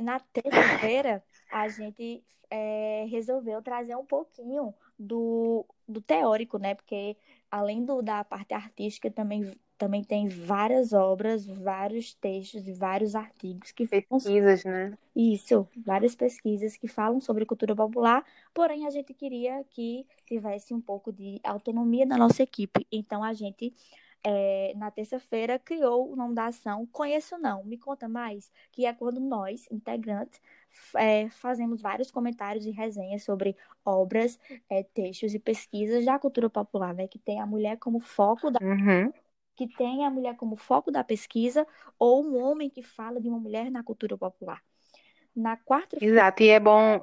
Na 0.00 0.20
terça-feira, 0.20 1.22
a 1.50 1.68
gente 1.68 2.22
é, 2.50 3.06
resolveu 3.08 3.60
trazer 3.62 3.96
um 3.96 4.04
pouquinho 4.04 4.74
do, 4.98 5.66
do 5.86 6.00
teórico, 6.00 6.58
né? 6.58 6.74
Porque 6.74 7.16
além 7.50 7.84
do, 7.84 8.02
da 8.02 8.24
parte 8.24 8.54
artística, 8.54 9.10
também, 9.10 9.52
também 9.76 10.02
tem 10.02 10.28
várias 10.28 10.92
obras, 10.92 11.46
vários 11.46 12.14
textos 12.14 12.66
e 12.66 12.72
vários 12.72 13.14
artigos 13.14 13.72
que 13.72 13.86
Pesquisas, 13.86 14.64
né? 14.64 14.96
Isso, 15.14 15.68
várias 15.76 16.14
pesquisas 16.14 16.76
que 16.76 16.88
falam 16.88 17.20
sobre 17.20 17.44
cultura 17.44 17.74
popular, 17.74 18.24
porém 18.54 18.86
a 18.86 18.90
gente 18.90 19.12
queria 19.12 19.64
que 19.70 20.06
tivesse 20.26 20.72
um 20.72 20.80
pouco 20.80 21.12
de 21.12 21.40
autonomia 21.42 22.06
da 22.06 22.16
nossa 22.16 22.42
equipe. 22.42 22.86
Então 22.90 23.22
a 23.24 23.32
gente 23.32 23.74
é, 24.24 24.72
na 24.76 24.90
terça-feira, 24.90 25.58
criou 25.58 26.12
o 26.12 26.16
nome 26.16 26.34
da 26.34 26.46
ação 26.46 26.86
Conheço 26.86 27.38
Não, 27.38 27.64
Me 27.64 27.78
Conta 27.78 28.08
Mais, 28.08 28.50
que 28.72 28.86
é 28.86 28.92
quando 28.92 29.20
nós, 29.20 29.66
integrantes, 29.70 30.40
é, 30.96 31.28
fazemos 31.30 31.80
vários 31.80 32.10
comentários 32.10 32.66
e 32.66 32.70
resenhas 32.70 33.22
sobre 33.22 33.56
obras, 33.84 34.38
é, 34.68 34.82
textos 34.82 35.34
e 35.34 35.38
pesquisas 35.38 36.04
da 36.04 36.18
cultura 36.18 36.50
popular, 36.50 36.94
né? 36.94 37.06
Que 37.08 37.18
tem 37.18 37.40
a 37.40 37.46
mulher 37.46 37.78
como 37.78 38.00
foco 38.00 38.50
da. 38.50 38.58
Uhum. 38.60 39.12
Que 39.56 39.66
tem 39.66 40.04
a 40.04 40.10
mulher 40.10 40.36
como 40.36 40.56
foco 40.56 40.90
da 40.90 41.02
pesquisa, 41.02 41.66
ou 41.98 42.24
um 42.24 42.40
homem 42.40 42.70
que 42.70 42.82
fala 42.82 43.20
de 43.20 43.28
uma 43.28 43.40
mulher 43.40 43.70
na 43.70 43.82
cultura 43.82 44.16
popular. 44.16 44.62
Na 45.34 45.56
quarta-feira. 45.56 46.14
Exato, 46.14 46.42
e 46.42 46.48
é 46.48 46.60
bom 46.60 47.00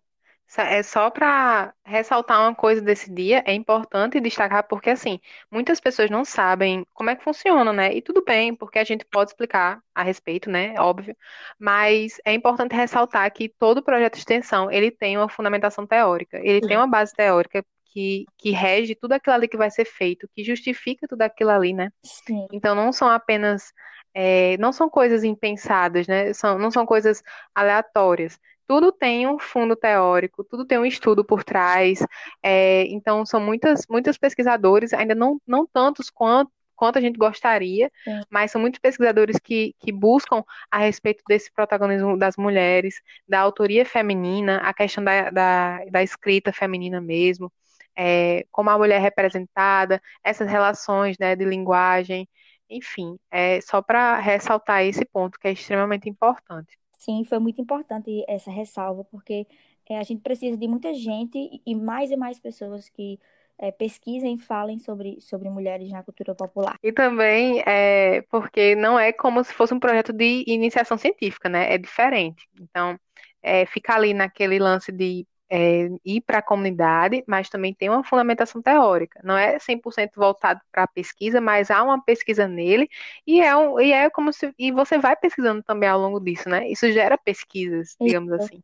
É 0.58 0.84
só 0.84 1.10
para 1.10 1.74
ressaltar 1.84 2.40
uma 2.40 2.56
coisa 2.56 2.82
desse 2.82 3.12
dia, 3.14 3.44
é 3.46 3.54
importante 3.54 4.20
destacar 4.22 4.68
porque 4.68 4.92
assim, 4.92 5.20
muitas 5.52 5.80
pessoas 5.82 6.10
não 6.10 6.24
sabem 6.24 6.86
como 6.94 7.10
é 7.10 7.16
que 7.16 7.24
funciona, 7.24 7.74
né? 7.74 7.94
E 7.94 8.02
tudo 8.02 8.24
bem, 8.24 8.56
porque 8.56 8.80
a 8.80 8.84
gente 8.84 9.04
pode 9.06 9.32
explicar 9.32 9.82
a 9.94 10.04
respeito, 10.04 10.50
né? 10.50 10.76
Óbvio, 10.80 11.16
mas 11.60 12.18
é 12.26 12.34
importante 12.34 12.76
ressaltar 12.76 13.32
que 13.34 13.50
todo 13.50 13.84
projeto 13.84 14.14
de 14.14 14.20
extensão, 14.20 14.72
ele 14.72 14.92
tem 14.92 15.18
uma 15.18 15.28
fundamentação 15.28 15.86
teórica, 15.86 16.40
ele 16.42 16.62
tem 16.62 16.78
uma 16.78 16.88
base 16.88 17.14
teórica 17.14 17.66
que, 17.88 18.26
que 18.38 18.52
rege 18.52 18.96
tudo 18.96 19.14
aquilo 19.14 19.36
ali 19.36 19.48
que 19.48 19.58
vai 19.58 19.72
ser 19.72 19.86
feito, 19.86 20.28
que 20.34 20.44
justifica 20.44 21.08
tudo 21.08 21.22
aquilo 21.24 21.50
ali, 21.50 21.74
né? 21.74 21.90
sim, 22.04 22.48
Então 22.52 22.76
não 22.76 22.92
são 22.92 23.10
apenas, 23.10 23.74
é, 24.14 24.58
não 24.58 24.72
são 24.72 24.90
coisas 24.90 25.24
impensadas, 25.24 26.08
né? 26.08 26.34
São, 26.34 26.58
não 26.60 26.72
são 26.72 26.86
coisas 26.86 27.22
aleatórias. 27.54 28.40
Tudo 28.68 28.92
tem 28.92 29.28
um 29.28 29.38
fundo 29.40 29.76
teórico, 29.76 30.44
tudo 30.44 30.66
tem 30.66 30.78
um 30.80 30.86
estudo 30.86 31.24
por 31.24 31.44
trás. 31.44 32.00
é, 32.44 32.84
então 32.88 33.26
são 33.26 33.40
muitas, 33.40 33.86
muitos 33.90 34.18
pesquisadores, 34.18 34.94
ainda 34.94 35.14
não, 35.16 35.40
não 35.48 35.66
tantos 35.68 36.10
quanto, 36.10 36.52
quanto 36.76 36.98
a 36.98 37.02
gente 37.02 37.18
gostaria, 37.18 37.92
sim, 38.04 38.26
mas 38.30 38.52
são 38.52 38.60
muitos 38.62 38.80
pesquisadores 38.80 39.38
que, 39.40 39.74
que 39.80 39.92
buscam 39.92 40.44
a 40.70 40.80
respeito 40.80 41.24
desse 41.28 41.52
protagonismo 41.52 42.18
das 42.18 42.36
mulheres, 42.38 42.96
da 43.28 43.40
autoria 43.40 43.86
feminina, 43.86 44.58
a 44.58 44.74
questão 44.74 45.04
da, 45.04 45.30
da, 45.30 45.86
da 45.86 46.04
escrita 46.04 46.52
feminina 46.54 47.00
mesmo, 47.02 47.52
é, 47.96 48.46
como 48.52 48.70
a 48.70 48.78
mulher 48.78 48.98
é 48.98 49.00
representada, 49.00 50.02
essas 50.24 50.50
relações, 50.50 51.18
né, 51.20 51.36
de 51.36 51.46
linguagem. 51.46 52.28
Enfim, 52.70 53.18
é 53.32 53.62
só 53.62 53.82
para 53.82 54.20
ressaltar 54.20 54.84
esse 54.84 55.06
ponto 55.06 55.40
que 55.40 55.48
é 55.48 55.52
extremamente 55.52 56.10
importante. 56.10 56.78
Sim, 57.06 57.24
foi 57.24 57.40
muito 57.40 57.62
importante 57.62 58.26
essa 58.28 58.52
ressalva, 58.52 59.04
porque 59.06 59.48
é, 59.90 60.00
a 60.00 60.04
gente 60.04 60.22
precisa 60.22 60.58
de 60.58 60.68
muita 60.68 60.94
gente 60.94 61.62
e 61.66 61.76
mais 61.76 62.12
e 62.12 62.18
mais 62.18 62.40
pessoas 62.40 62.90
que 62.90 63.20
é, 63.58 63.72
pesquisem 63.72 64.34
e 64.34 64.38
falem 64.38 64.80
sobre, 64.80 65.22
sobre 65.22 65.50
mulheres 65.50 65.90
na 65.90 66.04
cultura 66.04 66.36
popular. 66.36 66.76
E 66.84 66.92
também 66.92 67.64
é 67.66 68.22
porque 68.30 68.76
não 68.76 69.00
é 69.00 69.14
como 69.14 69.44
se 69.44 69.54
fosse 69.54 69.74
um 69.74 69.80
projeto 69.80 70.12
de 70.12 70.44
iniciação 70.48 70.98
científica, 70.98 71.48
né? 71.48 71.74
É 71.74 71.78
diferente. 71.78 72.48
Então, 72.60 73.00
é, 73.42 73.66
fica 73.66 73.94
ali 73.94 74.14
naquele 74.14 74.60
lance 74.60 74.92
de 74.92 75.26
é, 75.50 75.90
ir 76.04 76.22
para 76.22 76.40
a 76.40 76.42
comunidade, 76.42 77.24
mas 77.28 77.50
também 77.50 77.74
tem 77.74 77.90
uma 77.90 78.04
fundamentação 78.04 78.62
teórica. 78.62 79.20
Não 79.24 79.38
é 79.38 79.60
100% 79.60 80.12
voltado 80.16 80.62
para 80.72 80.84
a 80.84 80.88
pesquisa, 80.88 81.40
mas 81.42 81.70
há 81.72 81.84
uma 81.84 82.02
pesquisa 82.04 82.48
nele 82.48 82.90
e 83.26 83.42
é, 83.42 83.56
um, 83.56 83.80
e 83.80 83.92
é 83.92 84.10
como 84.10 84.34
se. 84.34 84.54
E 84.58 84.72
você 84.72 84.98
vai 84.98 85.16
pesquisando 85.16 85.64
também 85.64 85.90
ao 85.90 86.00
longo 86.00 86.20
disso, 86.20 86.50
né? 86.50 86.68
Isso 86.70 86.92
gera 86.92 87.18
pesquisas, 87.18 87.96
digamos 88.02 88.32
Isso. 88.34 88.44
assim. 88.46 88.64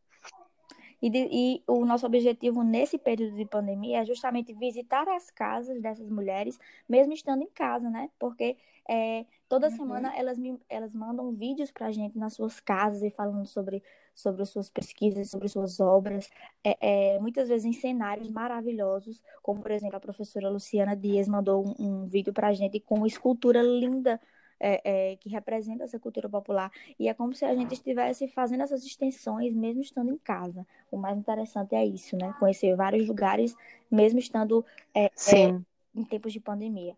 E, 1.02 1.10
de- 1.10 1.28
e 1.32 1.64
o 1.68 1.86
nosso 1.86 2.06
objetivo 2.06 2.64
nesse 2.64 2.98
período 2.98 3.36
de 3.36 3.46
pandemia 3.46 4.02
é 4.02 4.06
justamente 4.06 4.54
visitar 4.54 5.08
as 5.10 5.30
casas 5.32 5.82
dessas 5.82 6.10
mulheres, 6.10 6.58
mesmo 6.88 7.14
estando 7.14 7.42
em 7.44 7.50
casa, 7.50 7.90
né? 7.90 8.10
Porque 8.20 8.58
é, 8.90 9.26
toda 9.50 9.68
Uhum. 9.68 9.72
semana 9.72 10.16
elas, 10.16 10.38
me, 10.38 10.60
elas 10.70 10.94
mandam 10.94 11.32
vídeos 11.34 11.72
pra 11.72 11.92
gente 11.92 12.18
nas 12.18 12.34
suas 12.34 12.60
casas 12.60 13.02
e 13.04 13.10
falando 13.10 13.46
sobre, 13.48 13.84
sobre 14.14 14.42
as 14.44 14.50
suas 14.50 14.70
pesquisas, 14.70 15.30
sobre 15.30 15.48
suas 15.48 15.80
obras, 15.80 16.30
é, 16.64 17.16
é, 17.16 17.20
muitas 17.20 17.50
vezes 17.50 17.66
em 17.66 17.74
cenários 17.74 18.30
maravilhosos, 18.30 19.22
como 19.42 19.62
por 19.62 19.72
exemplo 19.72 19.98
a 19.98 20.00
professora 20.00 20.50
Luciana 20.50 20.96
Dias 20.96 21.28
mandou 21.28 21.66
um, 21.80 22.02
um 22.04 22.06
vídeo 22.06 22.34
pra 22.34 22.54
gente 22.54 22.80
com 22.80 22.96
uma 22.96 23.08
escultura 23.08 23.62
linda. 23.62 24.20
É, 24.62 24.82
é, 25.12 25.16
que 25.16 25.28
representa 25.28 25.84
essa 25.84 26.00
cultura 26.00 26.30
popular. 26.30 26.72
E 27.00 27.10
é 27.10 27.14
como 27.14 27.34
se 27.34 27.44
a 27.44 27.56
gente 27.56 27.74
estivesse 27.74 28.28
fazendo 28.28 28.62
essas 28.62 28.86
extensões 28.86 29.56
mesmo 29.56 29.82
estando 29.82 30.12
em 30.12 30.18
casa. 30.18 30.66
O 30.92 30.98
mais 30.98 31.18
interessante 31.18 31.74
é 31.74 31.84
isso, 31.84 32.16
né? 32.16 32.34
Conhecer 32.40 32.76
vários 32.76 33.08
lugares, 33.08 33.56
mesmo 33.90 34.20
estando 34.20 34.64
é, 34.94 35.06
é, 35.06 35.60
em 35.96 36.04
tempos 36.04 36.32
de 36.32 36.40
pandemia. 36.40 36.96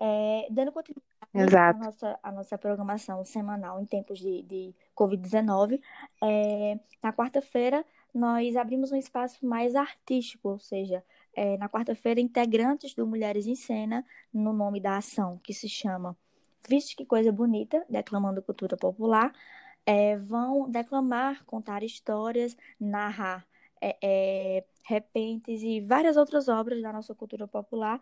É, 0.00 0.46
dando 0.50 0.70
continuidade 0.70 1.56
à 1.56 1.72
nossa, 1.72 2.18
à 2.22 2.30
nossa 2.30 2.58
programação 2.58 3.24
semanal 3.24 3.80
em 3.80 3.86
tempos 3.86 4.18
de, 4.20 4.42
de 4.42 4.74
Covid-19, 4.94 5.80
é, 6.22 6.78
na 7.02 7.12
quarta-feira 7.12 7.84
nós 8.14 8.56
abrimos 8.56 8.90
um 8.90 8.96
espaço 8.96 9.44
mais 9.44 9.76
artístico, 9.76 10.48
ou 10.48 10.58
seja, 10.58 11.04
é, 11.34 11.56
na 11.56 11.68
quarta-feira, 11.68 12.20
integrantes 12.20 12.94
do 12.94 13.06
Mulheres 13.06 13.46
em 13.46 13.54
Cena, 13.54 14.04
no 14.32 14.52
nome 14.52 14.80
da 14.80 14.96
ação, 14.96 15.38
que 15.42 15.52
se 15.52 15.68
chama 15.68 16.16
Vixe 16.68 16.94
que 16.96 17.06
Coisa 17.06 17.32
Bonita, 17.32 17.84
declamando 17.88 18.42
cultura 18.42 18.76
popular, 18.76 19.32
é, 19.86 20.16
vão 20.18 20.70
declamar, 20.70 21.44
contar 21.46 21.82
histórias, 21.82 22.56
narrar 22.78 23.46
é, 23.80 23.96
é, 24.02 24.64
repentes 24.84 25.62
e 25.62 25.80
várias 25.80 26.16
outras 26.16 26.48
obras 26.48 26.82
da 26.82 26.92
nossa 26.92 27.14
cultura 27.14 27.46
popular, 27.48 28.00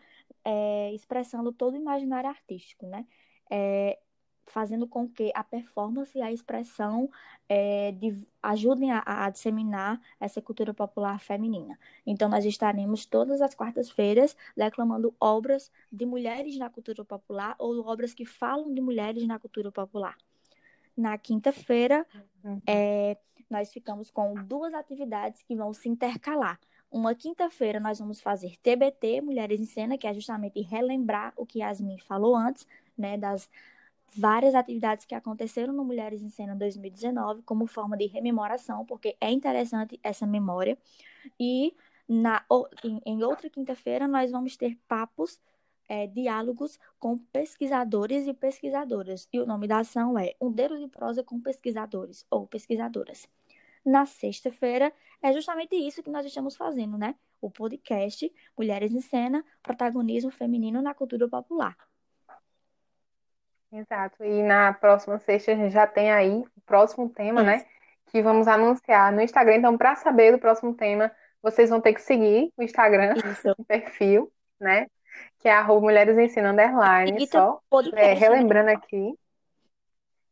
expressando 0.94 1.52
todo 1.52 1.74
o 1.74 1.76
imaginário 1.76 2.30
artístico, 2.30 2.86
né? 2.86 3.06
É, 3.50 3.98
fazendo 4.46 4.86
com 4.86 5.08
que 5.08 5.32
a 5.34 5.42
performance 5.44 6.16
e 6.16 6.22
a 6.22 6.32
expressão 6.32 7.10
é, 7.48 7.92
de- 7.92 8.26
ajudem 8.42 8.90
a, 8.92 9.02
a 9.04 9.28
disseminar 9.30 10.00
essa 10.20 10.40
cultura 10.40 10.72
popular 10.72 11.20
feminina. 11.20 11.78
Então, 12.06 12.28
nós 12.28 12.44
estaremos 12.44 13.04
todas 13.04 13.40
as 13.42 13.54
quartas-feiras 13.54 14.36
declamando 14.56 15.14
obras 15.20 15.70
de 15.92 16.06
mulheres 16.06 16.56
na 16.58 16.70
cultura 16.70 17.04
popular 17.04 17.54
ou 17.58 17.84
obras 17.86 18.14
que 18.14 18.24
falam 18.24 18.72
de 18.72 18.80
mulheres 18.80 19.26
na 19.26 19.38
cultura 19.38 19.70
popular. 19.72 20.16
Na 20.96 21.18
quinta-feira, 21.18 22.06
Uhum. 22.44 22.60
é, 22.66 23.16
nós 23.50 23.72
ficamos 23.72 24.10
com 24.10 24.34
duas 24.34 24.72
atividades 24.72 25.42
que 25.42 25.54
vão 25.54 25.72
se 25.72 25.88
intercalar. 25.88 26.58
Uma 26.90 27.14
quinta-feira 27.14 27.78
nós 27.80 27.98
vamos 27.98 28.20
fazer 28.20 28.56
TBT, 28.62 29.20
Mulheres 29.20 29.60
em 29.60 29.66
Cena, 29.66 29.98
que 29.98 30.06
é 30.06 30.14
justamente 30.14 30.60
relembrar 30.62 31.32
o 31.36 31.44
que 31.44 31.58
Yasmin 31.58 31.98
falou 31.98 32.34
antes, 32.36 32.66
né, 32.96 33.18
das 33.18 33.50
várias 34.14 34.54
atividades 34.54 35.04
que 35.04 35.14
aconteceram 35.14 35.72
no 35.72 35.84
Mulheres 35.84 36.22
em 36.22 36.28
Cena 36.28 36.54
2019, 36.54 37.42
como 37.42 37.66
forma 37.66 37.96
de 37.96 38.06
rememoração, 38.06 38.84
porque 38.84 39.16
é 39.20 39.30
interessante 39.30 39.98
essa 40.02 40.26
memória. 40.26 40.78
E 41.38 41.74
na, 42.08 42.44
em, 43.04 43.22
outra 43.22 43.50
quinta-feira 43.50 44.06
nós 44.06 44.30
vamos 44.30 44.56
ter 44.56 44.78
papos, 44.86 45.40
é, 45.88 46.06
diálogos 46.06 46.78
com 46.98 47.18
pesquisadores 47.18 48.26
e 48.26 48.34
pesquisadoras. 48.34 49.28
E 49.32 49.40
o 49.40 49.46
nome 49.46 49.66
da 49.66 49.78
ação 49.78 50.18
é 50.18 50.34
Um 50.40 50.50
Dedo 50.50 50.78
de 50.78 50.88
Prosa 50.88 51.22
com 51.22 51.40
Pesquisadores 51.40 52.26
ou 52.30 52.46
Pesquisadoras. 52.46 53.28
Na 53.84 54.04
sexta-feira 54.04 54.92
é 55.22 55.32
justamente 55.32 55.76
isso 55.76 56.02
que 56.02 56.10
nós 56.10 56.26
estamos 56.26 56.56
fazendo, 56.56 56.98
né? 56.98 57.14
O 57.40 57.50
podcast 57.50 58.32
Mulheres 58.58 58.92
em 58.92 59.00
Cena, 59.00 59.44
protagonismo 59.62 60.30
feminino 60.30 60.82
na 60.82 60.92
cultura 60.92 61.28
popular. 61.28 61.76
Exato. 63.76 64.24
E 64.24 64.42
na 64.42 64.72
próxima 64.72 65.18
sexta 65.18 65.52
a 65.52 65.54
gente 65.54 65.72
já 65.72 65.86
tem 65.86 66.10
aí 66.10 66.42
o 66.56 66.60
próximo 66.64 67.08
tema, 67.10 67.42
Isso, 67.42 67.50
né? 67.50 67.66
Que 68.06 68.22
vamos 68.22 68.48
anunciar 68.48 69.12
no 69.12 69.20
Instagram. 69.20 69.56
Então, 69.56 69.76
para 69.76 69.96
saber 69.96 70.32
do 70.32 70.38
próximo 70.38 70.74
tema, 70.74 71.12
vocês 71.42 71.68
vão 71.68 71.80
ter 71.80 71.92
que 71.92 72.00
seguir 72.00 72.50
o 72.56 72.62
Instagram, 72.62 73.14
isso. 73.30 73.54
o 73.58 73.64
perfil, 73.64 74.32
né? 74.58 74.86
Que 75.38 75.48
é 75.48 75.52
arroba 75.52 75.82
Mulheres 75.82 76.16
Ensina 76.16 76.52
Underline, 76.52 77.22
E 77.22 77.26
só. 77.26 77.54
É, 77.54 77.58
podcast, 77.68 78.20
né? 78.20 78.28
relembrando 78.28 78.70
aqui. 78.70 79.14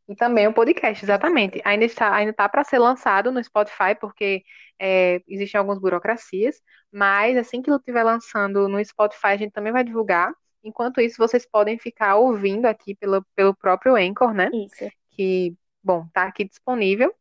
E 0.07 0.15
também 0.15 0.47
o 0.47 0.53
podcast, 0.53 1.03
exatamente. 1.03 1.61
Ainda 1.65 1.85
está, 1.85 2.13
ainda 2.13 2.33
tá 2.33 2.47
para 2.47 2.63
ser 2.63 2.79
lançado 2.79 3.31
no 3.31 3.43
Spotify, 3.43 3.95
porque 3.99 4.43
é, 4.79 5.21
existem 5.27 5.57
algumas 5.57 5.79
burocracias, 5.79 6.61
mas 6.91 7.37
assim 7.37 7.61
que 7.61 7.69
ele 7.69 7.77
estiver 7.77 8.03
lançando 8.03 8.67
no 8.67 8.83
Spotify, 8.83 9.27
a 9.27 9.37
gente 9.37 9.51
também 9.51 9.73
vai 9.73 9.83
divulgar. 9.83 10.31
Enquanto 10.65 10.99
isso, 10.99 11.17
vocês 11.19 11.45
podem 11.45 11.77
ficar 11.77 12.15
ouvindo 12.15 12.65
aqui 12.65 12.95
pelo, 12.95 13.23
pelo 13.35 13.53
próprio 13.53 13.95
Anchor, 13.95 14.33
né? 14.33 14.49
Isso. 14.51 14.91
Que, 15.11 15.55
bom, 15.83 16.07
tá 16.11 16.23
aqui 16.23 16.43
disponível. 16.43 17.13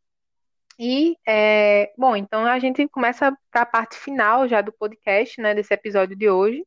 E, 0.79 1.17
é, 1.27 1.93
bom, 1.97 2.17
então 2.17 2.47
a 2.47 2.59
gente 2.59 2.89
começa 2.89 3.37
para 3.51 3.61
a 3.61 3.67
parte 3.67 3.97
final 3.97 4.49
já 4.49 4.63
do 4.63 4.73
podcast, 4.73 5.39
né, 5.43 5.55
desse 5.55 5.75
episódio 5.75 6.17
de 6.17 6.29
hoje. 6.31 6.67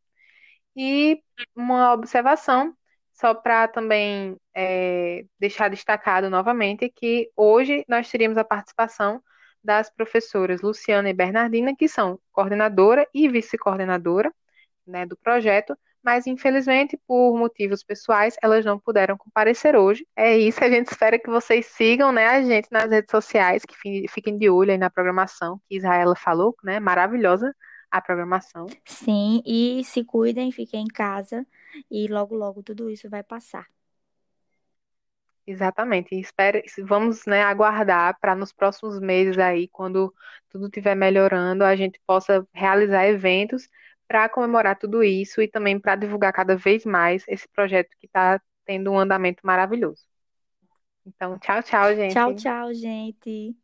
E 0.76 1.20
uma 1.56 1.92
observação, 1.94 2.74
só 3.12 3.34
para 3.34 3.68
também 3.68 4.38
é, 4.54 5.26
deixar 5.40 5.70
destacado 5.70 6.30
novamente, 6.30 6.90
que 6.90 7.32
hoje 7.36 7.84
nós 7.88 8.10
teríamos 8.10 8.38
a 8.38 8.44
participação 8.44 9.20
das 9.64 9.90
professoras 9.90 10.62
Luciana 10.62 11.10
e 11.10 11.14
Bernardina, 11.14 11.76
que 11.76 11.88
são 11.88 12.20
coordenadora 12.32 13.08
e 13.12 13.28
vice-coordenadora, 13.28 14.32
né, 14.86 15.08
do 15.08 15.18
projeto, 15.18 15.76
mas 16.08 16.26
infelizmente, 16.26 16.98
por 17.06 17.38
motivos 17.38 17.84
pessoais, 17.84 18.38
elas 18.42 18.64
não 18.64 18.80
puderam 18.80 19.18
comparecer 19.18 19.76
hoje. 19.76 20.08
É 20.16 20.38
isso, 20.38 20.64
a 20.64 20.70
gente 20.70 20.88
espera 20.90 21.20
que 21.20 21.30
vocês 21.30 21.66
sigam, 21.66 22.14
né, 22.14 22.28
a 22.28 22.42
gente 22.42 22.70
nas 22.72 22.90
redes 22.90 23.12
sociais, 23.12 23.66
que 23.66 23.76
fi- 23.76 24.08
fiquem 24.08 24.38
de 24.38 24.50
olho 24.50 24.72
aí 24.72 24.78
na 24.78 24.90
programação 24.90 25.60
que 25.68 25.76
Israela 25.76 26.16
falou, 26.16 26.56
né, 26.64 26.80
maravilhosa 26.80 27.54
a 27.92 28.00
programação. 28.00 28.68
Sim, 28.86 29.42
e 29.46 29.84
se 29.84 30.06
cuidem, 30.06 30.50
fiquem 30.50 30.86
em 30.86 30.88
casa 30.88 31.46
e 31.92 32.08
logo, 32.08 32.36
logo 32.36 32.64
tudo 32.64 32.90
isso 32.90 33.10
vai 33.10 33.22
passar. 33.22 33.68
Exatamente. 35.46 36.16
E 36.16 36.22
espere, 36.22 36.64
vamos, 36.86 37.26
né, 37.26 37.44
aguardar 37.44 38.18
para 38.22 38.34
nos 38.34 38.54
próximos 38.54 38.98
meses 39.02 39.38
aí, 39.38 39.68
quando 39.68 40.14
tudo 40.50 40.68
estiver 40.68 40.96
melhorando, 40.96 41.66
a 41.66 41.76
gente 41.76 42.00
possa 42.08 42.48
realizar 42.54 43.06
eventos 43.08 43.68
para 44.08 44.30
comemorar 44.30 44.78
tudo 44.78 45.04
isso 45.04 45.42
e 45.42 45.48
também 45.50 45.80
para 45.80 45.96
divulgar 45.96 46.34
cada 46.34 46.56
vez 46.58 46.86
mais 46.86 47.24
esse 47.28 47.48
projeto 47.50 47.90
que 48.00 48.08
está 48.08 48.42
tendo 48.66 48.92
um 48.92 49.00
andamento 49.00 49.42
maravilhoso. 49.46 50.04
Então, 51.06 51.40
tchau, 51.40 51.62
tchau, 51.64 51.96
Tchau, 52.08 52.34
gente. 52.34 52.34
tchau, 52.34 52.74
gente. 52.74 53.56